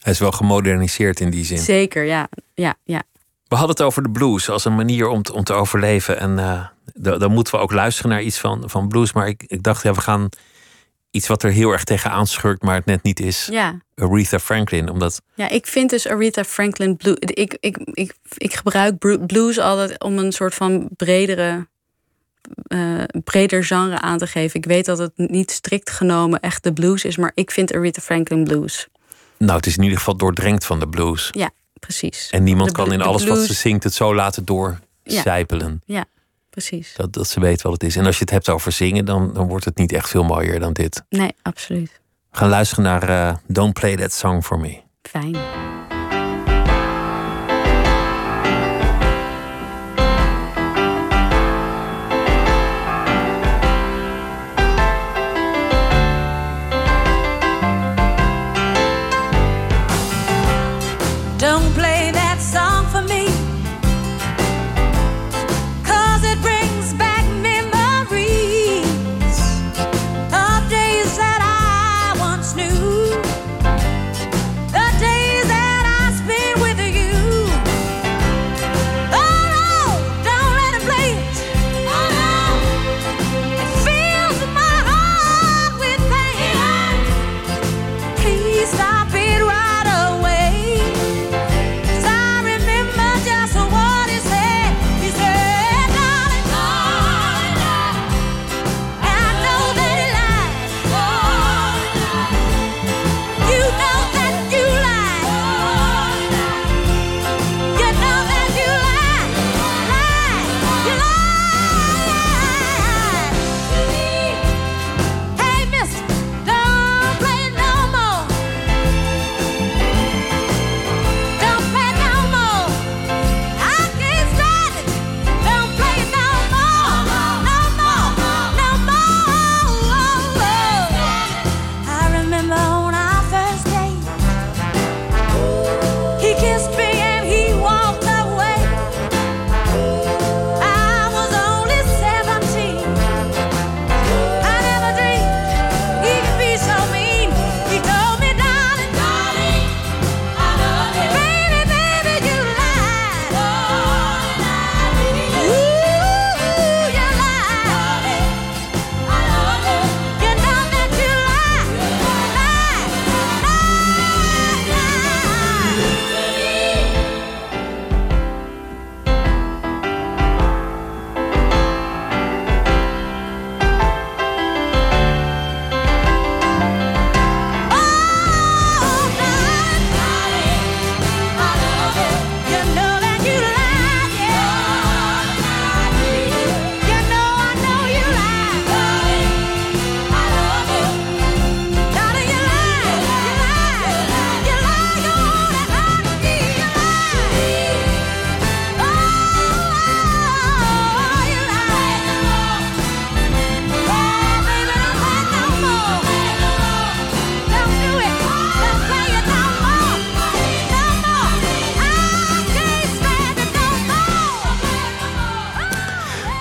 [0.00, 1.58] Hij is wel gemoderniseerd in die zin.
[1.58, 2.28] Zeker, ja.
[2.54, 3.02] ja, ja.
[3.48, 6.18] We hadden het over de blues als een manier om te, om te overleven.
[6.18, 6.36] En
[6.94, 9.12] dan moeten we ook luisteren naar iets van, van blues.
[9.12, 10.28] Maar ik, ik dacht, ja, we gaan
[11.10, 13.48] iets wat er heel erg tegen aanschurkt, maar het net niet is.
[13.50, 13.80] Ja.
[13.94, 15.22] Aretha Franklin, omdat...
[15.34, 17.16] Ja, ik vind dus Aretha Franklin blues...
[17.18, 21.66] Ik, ik, ik, ik gebruik blues altijd om een soort van bredere...
[22.68, 24.60] Uh, breder genre aan te geven.
[24.60, 28.00] Ik weet dat het niet strikt genomen echt de blues is, maar ik vind Aretha
[28.00, 28.88] Franklin blues.
[29.36, 31.28] Nou, het is in ieder geval doordrenkt van de blues.
[31.32, 31.50] Ja,
[31.86, 32.30] precies.
[32.30, 35.82] En niemand kan in alles wat ze zingt het zo laten doorcijpelen.
[35.84, 35.96] Ja.
[35.96, 36.04] ja
[36.50, 36.94] precies.
[36.96, 37.96] Dat, dat ze weet wat het is.
[37.96, 40.60] En als je het hebt over zingen, dan, dan wordt het niet echt veel mooier
[40.60, 41.02] dan dit.
[41.08, 42.00] Nee, absoluut.
[42.30, 44.80] We gaan luisteren naar uh, Don't Play That Song For Me.
[45.02, 45.36] Fijn.
[61.46, 61.85] Days that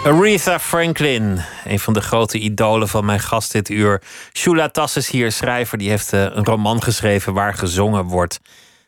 [0.05, 4.01] Aretha Franklin, een van de grote idolen van mijn gast dit uur.
[4.33, 5.77] Shula Tass is hier, schrijver.
[5.77, 8.39] Die heeft eh, een roman geschreven waar gezongen wordt.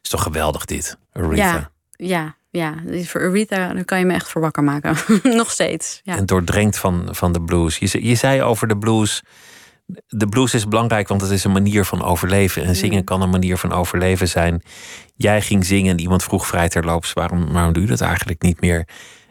[0.02, 1.70] Is toch geweldig dit, Aretha?
[1.96, 3.04] Ja, ja, ja.
[3.04, 4.96] Voor Aretha dan kan je me echt voor wakker maken.
[5.24, 6.00] Nog steeds.
[6.04, 6.18] Ja.
[6.18, 7.78] En doordrenkt van, van de blues.
[7.78, 9.24] Je, je zei over de blues...
[10.08, 12.64] De blues is belangrijk, want het is een manier van overleven.
[12.64, 13.04] En zingen mm.
[13.04, 14.64] kan een manier van overleven zijn.
[15.16, 17.14] Jij ging zingen en iemand vroeg vrij terloops...
[17.14, 18.88] waarom, waarom doe je dat eigenlijk niet meer?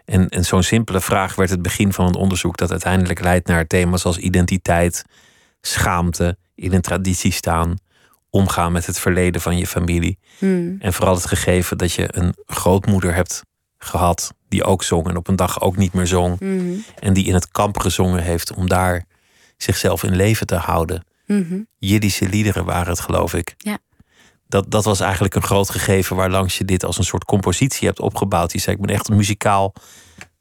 [0.06, 3.66] En, en zo'n simpele vraag werd het begin van een onderzoek dat uiteindelijk leidt naar
[3.66, 5.04] thema's als identiteit,
[5.60, 7.76] schaamte, in een traditie staan,
[8.30, 10.18] omgaan met het verleden van je familie.
[10.38, 10.76] Hmm.
[10.78, 13.42] En vooral het gegeven dat je een grootmoeder hebt
[13.78, 16.38] gehad die ook zong en op een dag ook niet meer zong.
[16.38, 16.84] Hmm.
[16.98, 19.04] En die in het kamp gezongen heeft om daar
[19.56, 21.04] zichzelf in leven te houden.
[21.26, 23.54] Mm Jiddische liederen waren het, geloof ik.
[23.56, 23.78] Ja
[24.48, 27.86] dat, dat was eigenlijk een groot gegeven waar langs je dit als een soort compositie
[27.86, 28.52] hebt opgebouwd.
[28.52, 29.74] Je zei, ik ben echt muzikaal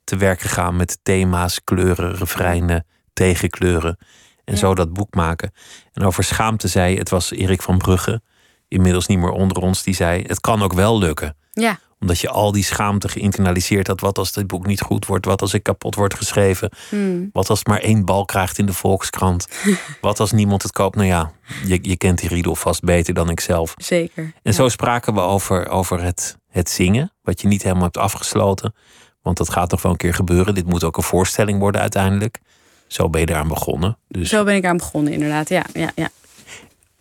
[0.04, 3.98] te werk gegaan met thema's, kleuren, refreinen, tegenkleuren.
[4.44, 5.52] En zo dat boek maken.
[5.94, 8.22] En over schaamte zei, het was Erik van Brugge,
[8.68, 11.38] inmiddels niet meer onder ons, die zei: Het kan ook wel lukken.
[11.52, 14.02] Ja omdat je al die schaamte geïnternaliseerd had.
[14.02, 15.26] Wat als dit boek niet goed wordt?
[15.26, 16.70] Wat als ik kapot word geschreven?
[16.90, 17.30] Hmm.
[17.34, 19.48] Wat als het maar één bal krijgt in de Volkskrant?
[20.02, 20.96] wat als niemand het koopt?
[20.96, 21.32] Nou ja,
[21.66, 23.74] je, je kent die riedel vast beter dan ik zelf.
[23.78, 24.34] Zeker.
[24.44, 27.12] En zo spraken we over, over het, het zingen.
[27.22, 28.74] Wat je niet helemaal hebt afgesloten.
[29.22, 30.56] Want dat gaat nog wel een keer gebeuren.
[30.56, 32.40] Dit moet ook een voorstelling worden uiteindelijk.
[32.88, 33.98] Zo ben je eraan begonnen.
[34.08, 34.30] Dus...
[34.30, 35.50] Zo ben ik aan begonnen, inderdaad.
[35.50, 36.10] Ja, ja, ja.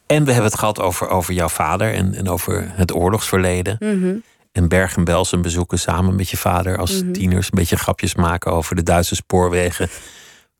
[0.07, 3.77] En we hebben het gehad over, over jouw vader en, en over het oorlogsverleden.
[3.81, 4.23] Mm
[4.55, 7.13] en Bergen-Belsen bezoeken samen met je vader als mhm.
[7.13, 7.47] tieners.
[7.47, 9.89] Een beetje grapjes maken over de Duitse spoorwegen.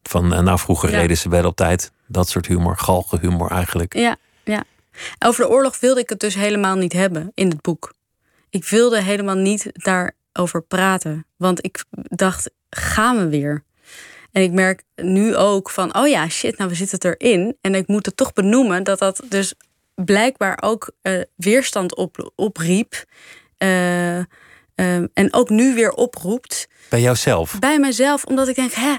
[0.03, 1.93] Van, eh, nou, vroeger reden ze wel op tijd.
[2.07, 3.95] Dat soort humor, galgenhumor eigenlijk.
[3.95, 4.65] Ja, ja.
[5.19, 7.95] Over de oorlog wilde ik het dus helemaal niet hebben in het boek.
[8.51, 11.27] Ik wilde helemaal niet daarover praten.
[11.37, 13.65] Want ik dacht, gaan we weer?
[14.33, 17.57] En ik merk nu ook van, oh ja, shit, nou we zitten erin.
[17.61, 19.55] En ik moet het toch benoemen dat dat dus
[19.95, 23.05] blijkbaar ook uh, weerstand op, opriep.
[23.65, 24.19] Uh,
[25.15, 26.69] en ook nu weer oproept.
[26.89, 27.59] Bij jouzelf?
[27.59, 28.95] Bij mezelf, omdat ik denk, hè,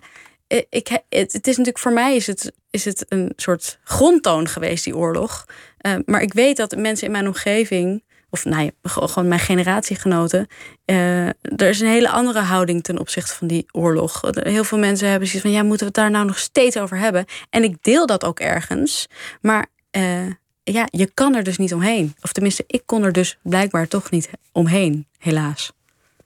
[0.48, 4.48] eh, ik, het, het, is natuurlijk voor mij is het, is het een soort grondtoon
[4.48, 5.46] geweest, die oorlog.
[5.82, 10.48] Uh, maar ik weet dat mensen in mijn omgeving, of nou ja, gewoon mijn generatiegenoten,
[10.86, 14.22] uh, er is een hele andere houding ten opzichte van die oorlog.
[14.34, 16.98] Heel veel mensen hebben zoiets van, ja, moeten we het daar nou nog steeds over
[16.98, 17.26] hebben?
[17.50, 19.08] En ik deel dat ook ergens,
[19.42, 19.68] maar
[20.74, 22.16] ja, je kan er dus niet omheen.
[22.22, 25.72] Of tenminste, ik kon er dus blijkbaar toch niet omheen, helaas.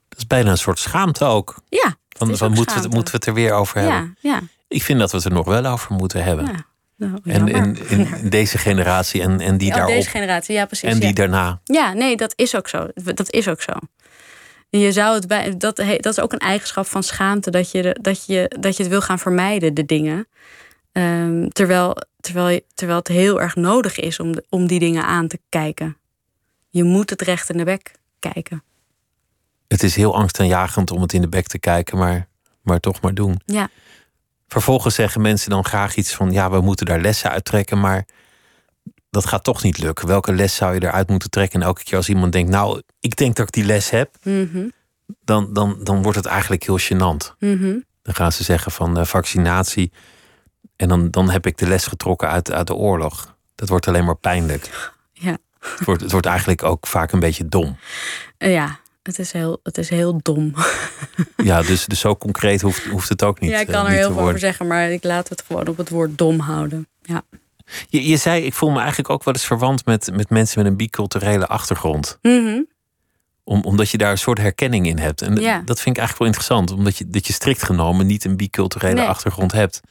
[0.10, 1.62] Dat is bijna een soort schaamte ook.
[1.70, 1.96] Ja.
[2.10, 4.18] Van, van moeten, we, moeten we het er weer over hebben?
[4.20, 4.42] Ja, ja.
[4.68, 6.46] Ik vind dat we het er nog wel over moeten hebben.
[6.46, 6.66] Ja.
[6.96, 9.94] Nou, en in, in, deze generatie en, en die ja, daarop.
[9.94, 10.90] Deze generatie, ja, precies.
[10.90, 11.60] En die daarna.
[11.64, 12.88] Ja, nee, dat is ook zo.
[12.94, 13.74] Dat is ook zo.
[14.70, 18.26] Je zou het bij, dat, dat is ook een eigenschap van schaamte, dat je, dat,
[18.26, 20.28] je, dat je het wil gaan vermijden, de dingen.
[20.92, 25.40] Um, terwijl, terwijl, terwijl het heel erg nodig is om, om die dingen aan te
[25.50, 25.98] kijken.
[26.70, 28.64] Je moet het recht in de bek kijken.
[29.68, 32.28] Het is heel angstaanjagend om het in de bek te kijken, maar,
[32.62, 33.42] maar toch maar doen.
[33.46, 33.70] Ja.
[34.48, 38.06] Vervolgens zeggen mensen dan graag iets van: ja, we moeten daar lessen uittrekken, maar
[39.10, 40.08] dat gaat toch niet lukken.
[40.08, 41.62] Welke les zou je eruit moeten trekken?
[41.62, 44.68] En elke keer als iemand denkt: nou, ik denk dat ik die les heb, mhm.
[45.24, 47.38] dan, dan, dan wordt het eigenlijk heel gênant.
[47.40, 47.80] Mhm.
[48.02, 49.92] Dan gaan ze zeggen van uh, vaccinatie
[50.80, 53.36] en dan, dan heb ik de les getrokken uit, uit de oorlog.
[53.56, 54.92] Dat wordt alleen maar pijnlijk.
[55.12, 55.38] Ja.
[55.60, 57.78] Het wordt, het wordt eigenlijk ook vaak een beetje dom.
[58.38, 60.54] Ja, het is heel, het is heel dom.
[61.44, 63.50] Ja, dus, dus zo concreet hoeft, hoeft het ook niet.
[63.50, 65.78] Ja, ik kan er eh, heel veel over zeggen, maar ik laat het gewoon op
[65.78, 66.88] het woord dom houden.
[67.02, 67.22] Ja.
[67.90, 70.72] Je, je zei, ik voel me eigenlijk ook wel eens verwant met, met mensen met
[70.72, 72.18] een biculturele achtergrond.
[72.22, 72.68] Mm
[73.44, 75.22] Om, omdat je daar een soort herkenning in hebt.
[75.22, 75.62] En ja.
[75.66, 79.06] dat vind ik eigenlijk wel interessant, omdat je, dat je strikt genomen niet een biculturele
[79.06, 79.82] achtergrond hebt.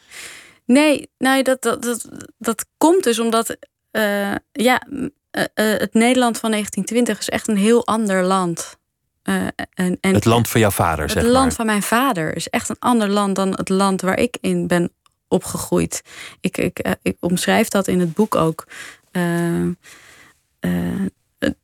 [0.69, 2.09] Nee, nou, dat, dat, dat,
[2.39, 3.57] dat komt dus omdat
[3.93, 8.79] uh, ja, uh, het Nederland van 1920 is echt een heel ander land.
[9.23, 9.55] en,
[10.01, 11.31] en, het land van jouw vader, het zeg maar.
[11.31, 14.39] Het land van mijn vader is echt een ander land dan het land waar ik
[14.41, 14.93] in ben
[15.29, 16.03] opgegroeid.
[16.41, 18.67] Ik, ik, ik omschrijf dat in het boek ook.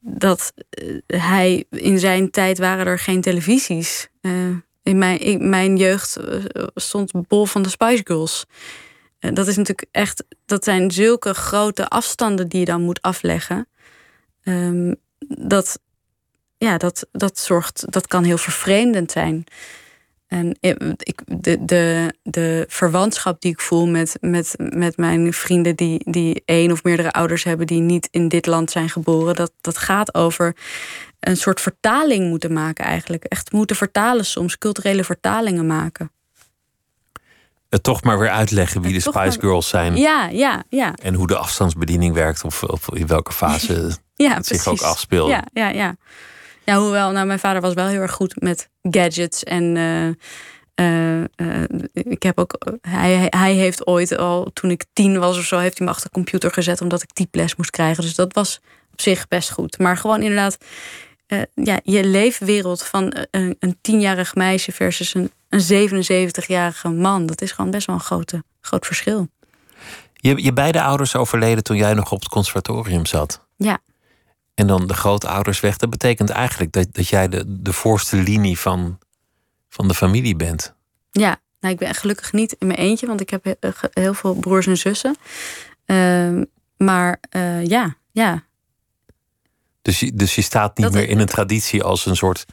[0.00, 0.52] dat
[1.06, 4.08] hij in zijn tijd waren er geen televisies.
[4.82, 6.16] in, mijn, in mijn jeugd
[6.74, 8.46] stond Bol van de Spice Girls.
[9.24, 13.68] Eh, dat is natuurlijk echt, dat zijn zulke grote afstanden die je dan moet afleggen.
[14.42, 14.96] Um,
[15.28, 15.80] dat,
[16.56, 19.44] ja, dat, dat zorgt, dat kan heel vervreemdend zijn.
[20.26, 26.10] En ik, de, de, de verwantschap die ik voel met, met, met mijn vrienden die,
[26.10, 29.78] die één of meerdere ouders hebben die niet in dit land zijn geboren, dat, dat
[29.78, 30.56] gaat over
[31.20, 33.24] een soort vertaling moeten maken eigenlijk.
[33.24, 36.10] Echt moeten vertalen soms, culturele vertalingen maken.
[37.74, 39.96] Het toch maar weer uitleggen wie de Spice maar- Girls zijn.
[39.96, 40.94] Ja, ja, ja.
[41.02, 42.44] En hoe de afstandsbediening werkt.
[42.44, 45.30] Of, of in welke fase ja het zich ook afspeelde.
[45.30, 45.96] Ja, ja, ja.
[46.64, 49.44] Ja, hoewel, nou, mijn vader was wel heel erg goed met gadgets.
[49.44, 50.06] En eh,
[50.74, 55.44] eh, eh, ik heb ook, hij, hij heeft ooit al, toen ik tien was of
[55.44, 58.02] zo, heeft hij me achter de computer gezet omdat ik typles moest krijgen.
[58.02, 58.60] Dus dat was
[58.92, 59.78] op zich best goed.
[59.78, 60.56] Maar gewoon inderdaad,
[61.40, 67.26] eh, ja, je leefwereld van eh, een, een tienjarig meisje versus een, een 77-jarige man,
[67.26, 69.28] dat is gewoon best wel een grote, groot verschil.
[70.14, 73.46] Je, je beide ouders overleden toen jij nog op het conservatorium zat.
[73.56, 73.78] Ja.
[74.54, 75.76] En dan de grootouders weg.
[75.76, 78.98] Dat betekent eigenlijk dat, dat jij de, de voorste linie van,
[79.68, 80.74] van de familie bent.
[81.10, 84.14] Ja, nou, ik ben gelukkig niet in mijn eentje, want ik heb he- ge- heel
[84.14, 85.16] veel broers en zussen.
[85.84, 86.44] Ehm,
[86.76, 88.44] maar eh, ja, ja,
[89.84, 92.44] Dus je, dus je staat niet Dat- meer in een traditie als een soort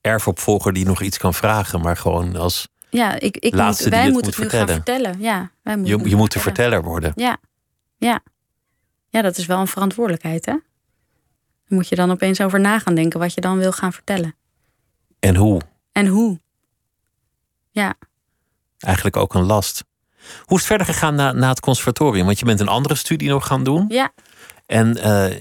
[0.00, 4.00] erfopvolger die nog iets kan vragen, maar gewoon als ja, ik, ik Laatste moet, die
[4.00, 5.12] wij het moeten moet het nu gaan vertellen.
[5.14, 5.20] vertellen.
[5.20, 6.70] Ja, wij je, moeten je nu moet de vertellen.
[6.70, 7.12] verteller worden.
[7.16, 7.36] Ja,
[7.96, 8.20] ja.
[9.08, 10.52] Ja, dat is wel een verantwoordelijkheid, hè?
[10.52, 10.62] Daar
[11.78, 14.34] moet je dan opeens over na gaan denken wat je dan wil gaan vertellen.
[15.20, 15.60] En hoe?
[15.92, 16.40] En hoe.
[17.70, 17.94] Ja,
[18.78, 19.84] Eigenlijk ook een last.
[20.44, 22.26] Hoe is het verder gegaan na, na het conservatorium?
[22.26, 23.84] Want je bent een andere studie nog gaan doen.
[23.88, 24.12] ja,
[24.66, 25.36] En eh,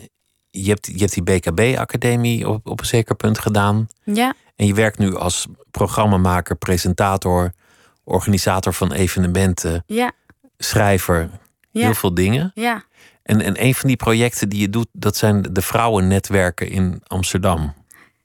[0.62, 3.88] je, hebt, je hebt die BKB-academie op, op een zeker punt gedaan.
[4.04, 7.52] ja, En je werkt nu als programmamaker, presentator,
[8.04, 10.12] organisator van evenementen, ja,
[10.58, 11.30] schrijver.
[11.72, 12.52] ja, Heel veel dingen.
[12.54, 12.84] ja.
[13.24, 17.74] En, en een van die projecten die je doet, dat zijn de vrouwennetwerken in Amsterdam.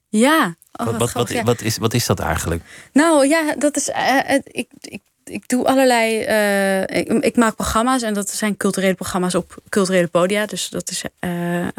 [0.08, 0.56] Ja.
[0.72, 2.62] Oh, wat, wat, wat, is, wat is dat eigenlijk?
[2.92, 3.88] Nou ja, dat is.
[3.90, 6.20] eh, het- ik, ik, ik doe allerlei.
[6.20, 10.46] eh, ik, maak programma's en dat zijn culturele programma's op culturele podia.
[10.46, 11.04] Dus dat is.
[11.18, 11.72] eh, eh,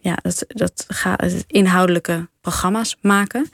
[0.00, 3.50] ja, dat, dat gaat inhoudelijke programma's maken.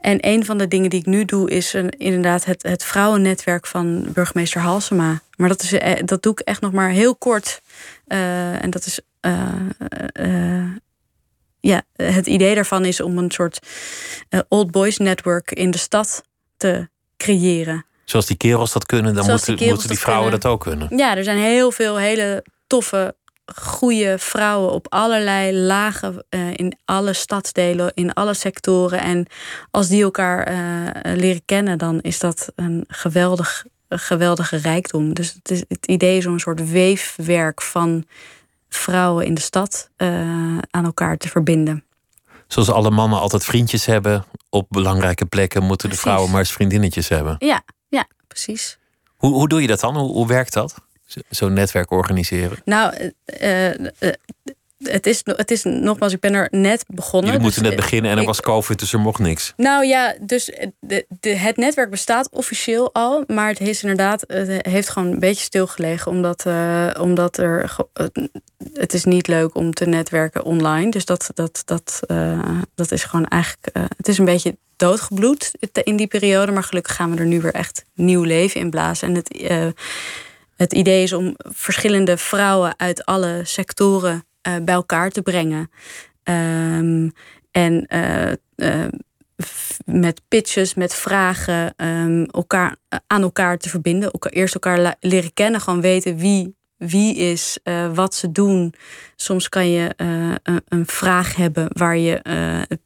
[0.00, 4.12] En een van de dingen die ik nu doe is inderdaad het, het vrouwennetwerk van
[4.12, 5.20] burgemeester Halsema.
[5.36, 5.74] Maar dat, is,
[6.04, 7.60] dat doe ik echt nog maar heel kort.
[8.06, 9.00] En dat is.
[11.60, 13.58] ja, het idee daarvan is om een soort
[14.48, 16.22] old boys network in de stad
[16.56, 17.84] te creëren.
[18.10, 20.96] Zoals die kerels dat kunnen, dan die moeten, die vrouwen dat ook kunnen.
[20.96, 23.14] Ja, er zijn heel veel hele toffe,
[23.54, 29.00] goede vrouwen op allerlei lagen eh, in alle stadsdelen, in alle sectoren.
[29.00, 29.26] En
[29.70, 35.14] als die elkaar eh, leren kennen, dan is dat een geweldig, een geweldige rijkdom.
[35.14, 38.04] Dus het, is, het idee is om een soort weefwerk van
[38.68, 40.08] vrouwen in de stad eh,
[40.70, 41.84] aan elkaar te verbinden.
[42.46, 47.08] Zoals alle mannen altijd vriendjes hebben op belangrijke plekken, moeten de vrouwen maar eens vriendinnetjes
[47.08, 47.36] hebben.
[47.38, 47.62] Ja,
[48.30, 48.78] precies.
[49.16, 49.96] Hoe, hoe doe je dat dan?
[49.96, 50.74] Hoe, hoe werkt dat?
[51.06, 52.58] Zo- Zo'n netwerk organiseren.
[52.64, 53.88] Nou, eh,
[54.82, 57.26] het, is, het is nogmaals, ik ben er net begonnen.
[57.30, 59.52] Jullie moeten dus, net eh, beginnen en er ik- was COVID, dus er mocht niks.
[59.56, 60.50] Nou ja, dus
[60.80, 65.18] de, de, het netwerk bestaat officieel al, maar het is inderdaad, het heeft gewoon een
[65.18, 68.06] beetje stilgelegen, omdat, eh, omdat er, eh,
[68.72, 70.90] het is niet leuk om te netwerken online.
[70.90, 75.50] Dus dat, dat, dat, eh, dat is gewoon eigenlijk, eh, het is een beetje doodgebloed
[75.82, 79.08] in die periode, maar gelukkig gaan we er nu weer echt nieuw leven in blazen.
[79.08, 79.66] En het, eh,
[80.56, 85.70] het idee is om verschillende vrouwen uit alle sectoren eh, bij elkaar te brengen.
[86.22, 87.08] Ehm,
[87.50, 88.92] en eh, eh,
[89.84, 92.76] met pitches, met vragen, ehm, elkaar,
[93.06, 94.10] aan elkaar te verbinden.
[94.20, 97.58] Eerst elkaar leren kennen, gewoon weten wie, wie is,
[97.94, 98.74] wat ze doen.
[99.16, 99.94] Soms kan je
[100.68, 102.20] een, vraag hebben waar je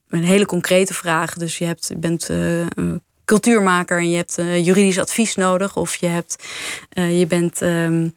[0.08, 1.34] een hele concrete vraag.
[1.34, 5.76] Dus je, hebt, je bent een cultuurmaker en je hebt juridisch advies nodig.
[5.76, 6.44] Of je, hebt,
[6.92, 7.62] je bent.
[7.62, 8.08] ehm,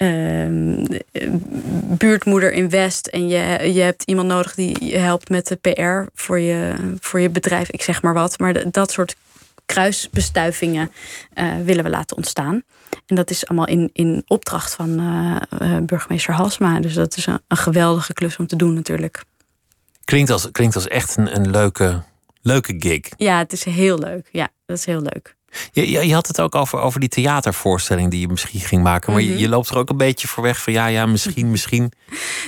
[0.00, 0.84] ehm,
[1.98, 6.10] buurtmoeder in West en je, je hebt iemand nodig die je helpt met de PR
[6.20, 8.38] voor je, voor je bedrijf, ik zeg maar wat.
[8.38, 9.16] Maar de- dat soort
[9.66, 10.90] kruisbestuivingen
[11.34, 12.62] eh, willen we laten ontstaan.
[13.06, 16.80] En dat is allemaal in, in opdracht van eh, eh, burgemeester Halsma.
[16.80, 19.22] Dus dat is een, een geweldige klus om te doen natuurlijk.
[20.04, 22.02] Klinkt als, klinkt als echt een, een leuke,
[22.42, 23.00] leuke gig.
[23.16, 24.28] Ja, het is heel leuk.
[24.32, 25.36] Ja, dat is heel leuk.
[25.72, 29.12] Je, je, je had het ook over, over die theatervoorstelling die je misschien ging maken.
[29.12, 29.38] Maar je, Mhm.
[29.38, 31.92] je loopt er ook een beetje voor weg van ja, ja, misschien, misschien.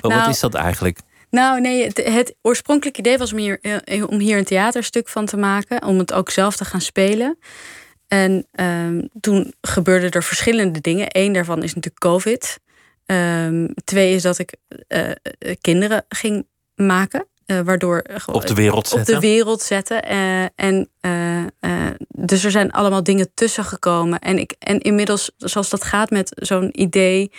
[0.00, 0.98] Wat, Nou, wat is dat eigenlijk?
[1.30, 5.26] Nou, nee, het, het oorspronkelijke idee was om hier, eh, om hier een theaterstuk van
[5.26, 5.84] te maken.
[5.84, 7.38] Om het ook zelf te gaan spelen.
[8.08, 11.06] En ehm, toen gebeurden er verschillende dingen.
[11.08, 12.58] Eén daarvan is natuurlijk COVID.
[13.06, 14.54] Ehm, twee is dat ik
[14.88, 15.14] eh, eh,
[15.60, 17.26] kinderen ging maken.
[17.46, 19.14] Eh, waardoor gewoon- Op de wereld op zetten?
[19.14, 20.02] de wereld zetten.
[20.02, 21.46] eh, en, eh, eh,
[22.08, 24.18] dus er zijn allemaal dingen tussen gekomen.
[24.18, 27.32] En, ik, en inmiddels, zoals dat gaat met zo'n idee,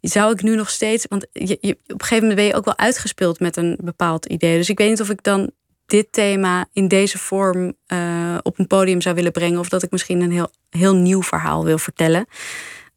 [0.00, 1.06] zou ik nu nog steeds.
[1.08, 4.26] Want je, je, op een gegeven moment ben je ook wel uitgespeeld met een bepaald
[4.26, 4.56] idee.
[4.56, 5.50] Dus ik weet niet of ik dan
[5.86, 9.58] dit thema in deze vorm uh, op een podium zou willen brengen.
[9.58, 12.26] Of dat ik misschien een heel, heel nieuw verhaal wil vertellen.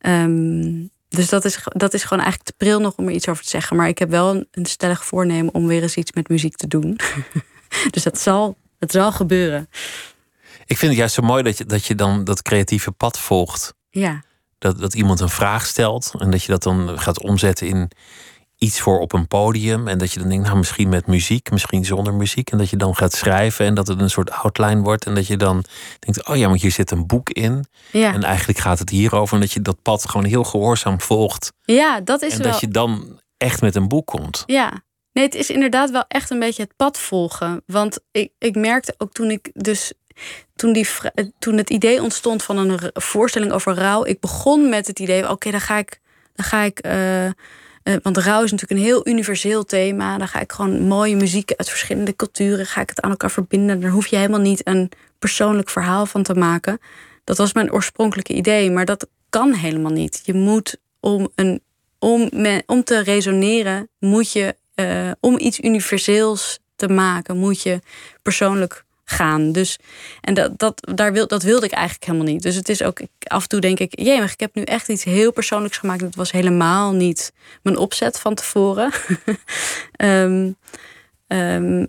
[0.08, 3.43] Um, dus dat is, dat is gewoon eigenlijk te pril nog om er iets over
[3.43, 3.78] te zeggen.
[3.78, 6.68] Maar ik heb wel een, een stellig voornemen om weer eens iets met muziek te
[6.68, 6.99] doen.
[7.91, 9.70] dus dat zal, het zal gebeuren.
[10.66, 13.74] Ik vind het juist zo mooi dat je, dat je dan dat creatieve pad volgt.
[13.89, 14.24] Ja.
[14.57, 17.91] Dat, dat iemand een vraag stelt en dat je dat dan gaat omzetten in
[18.58, 19.88] iets voor op een podium.
[19.88, 22.51] En dat je dan denkt, nou misschien met muziek, misschien zonder muziek.
[22.51, 25.06] En dat je dan gaat schrijven en dat het een soort outline wordt.
[25.06, 25.64] En dat je dan
[25.99, 27.66] denkt, oh ja, want hier zit een boek in.
[27.91, 28.14] Ja.
[28.14, 29.36] En eigenlijk gaat het hierover.
[29.36, 31.53] En dat je dat pad gewoon heel gehoorzaam volgt.
[31.62, 32.51] Ja, dat is en wel...
[32.51, 34.43] dat je dan echt met een boek komt.
[34.45, 37.64] Ja, nee, het is inderdaad wel echt een beetje het pad volgen.
[37.66, 39.93] Want ik, ik merkte ook toen ik dus
[40.56, 40.88] toen, die,
[41.39, 45.51] toen het idee ontstond van een voorstelling over rouw, ik begon met het idee: oké,
[45.51, 45.99] dan ga ik,
[46.34, 47.30] dan ga ik uh,
[47.88, 50.17] uh, want rouw is natuurlijk een heel universeel thema.
[50.17, 53.81] Dan ga ik gewoon mooie muziek uit verschillende culturen, ga ik het aan elkaar verbinden.
[53.81, 56.79] Daar hoef je helemaal niet een persoonlijk verhaal van te maken.
[57.23, 60.21] Dat was mijn oorspronkelijke idee, maar dat kan helemaal niet.
[60.23, 61.61] Je moet om, een,
[61.99, 62.29] om,
[62.65, 67.79] om te resoneren, moet je, uh, om iets universeels te maken, moet je
[68.21, 69.51] persoonlijk gaan.
[69.51, 69.78] Dus,
[70.22, 72.41] en dat, dat, daar wil, dat wilde ik eigenlijk helemaal niet.
[72.41, 74.89] Dus het is ook, af en toe denk ik, jee, maar ik heb nu echt
[74.89, 75.99] iets heel persoonlijks gemaakt.
[75.99, 78.91] Dat was helemaal niet mijn opzet van tevoren.
[79.97, 80.56] um,
[81.28, 81.88] um,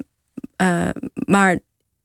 [0.63, 1.59] uh, maar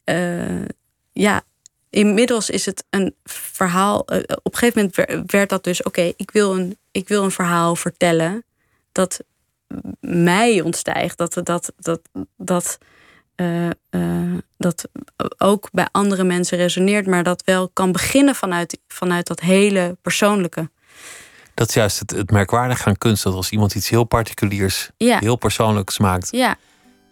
[0.05, 0.65] uh,
[1.11, 1.41] ja,
[1.89, 4.05] inmiddels is het een verhaal.
[4.13, 7.31] Uh, op een gegeven moment werd dat dus, oké, ik wil een ik wil een
[7.31, 8.43] verhaal vertellen
[8.91, 9.19] dat
[9.99, 11.17] mij ontstijgt.
[11.17, 12.01] Dat, dat, dat,
[12.37, 12.77] dat,
[13.41, 14.87] uh, uh, dat
[15.37, 20.69] ook bij andere mensen resoneert, maar dat wel kan beginnen vanuit, vanuit dat hele persoonlijke.
[21.53, 25.19] Dat is juist het, het merkwaardige aan kunst, dat als iemand iets heel particuliers, ja.
[25.19, 26.55] heel persoonlijks maakt, ja.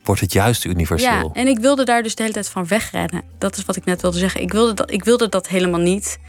[0.03, 1.09] wordt het juist universeel.
[1.09, 3.23] Ja, en ik wilde daar dus de hele tijd van wegrennen.
[3.37, 4.41] Dat is wat ik net wilde zeggen.
[4.41, 6.19] Ik wilde dat, ik wilde dat helemaal niet.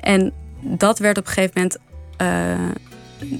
[0.00, 1.78] En dat werd op een gegeven moment.
[2.22, 2.70] Uh,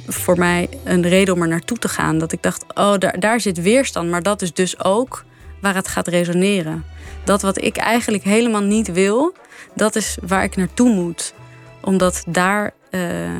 [0.06, 2.18] voor mij een reden om er naartoe te gaan.
[2.18, 4.10] Dat ik dacht, oh, daar, daar zit weerstand.
[4.10, 5.24] Maar dat is dus ook
[5.60, 6.84] waar het gaat resoneren.
[7.24, 9.34] Dat wat ik eigenlijk helemaal niet wil,
[9.74, 11.34] dat is waar ik naartoe moet.
[11.80, 13.32] Omdat daar, uh, uh,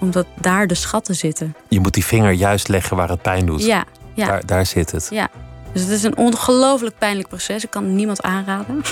[0.00, 1.54] omdat daar de schatten zitten.
[1.68, 3.64] Je moet die vinger juist leggen waar het pijn doet.
[3.64, 3.84] Ja,
[4.14, 4.26] ja.
[4.26, 5.08] Daar, daar zit het.
[5.10, 5.28] Ja.
[5.72, 7.64] Dus het is een ongelooflijk pijnlijk proces.
[7.64, 8.82] Ik kan niemand aanraden.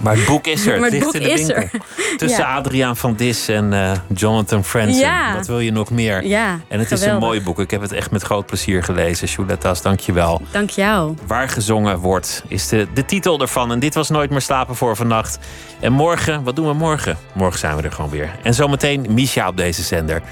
[0.00, 0.74] Maar het boek is er.
[0.82, 1.56] Het het ligt boek in de is winkel.
[1.62, 1.70] er.
[2.18, 2.54] Tussen Ja.
[2.54, 5.00] Adriaan van Dis en eh, Jonathan Franzen.
[5.00, 5.34] Ja.
[5.34, 6.24] Wat wil je nog meer?
[6.26, 7.58] Ja, En het is een mooi boek.
[7.58, 9.28] Ik heb het echt met groot plezier gelezen.
[9.28, 10.42] Shuletas, dank je wel.
[10.50, 11.14] Dank jou.
[11.26, 13.72] Waar gezongen wordt, is de, de titel ervan.
[13.72, 15.38] En dit was Nooit meer slapen voor vannacht.
[15.80, 17.16] En morgen, wat doen we morgen?
[17.32, 18.30] Morgen zijn we er gewoon weer.
[18.42, 20.22] En zometeen Misha op deze zender.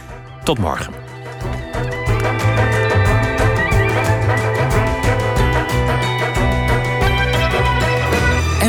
[0.45, 0.93] Tot morgen.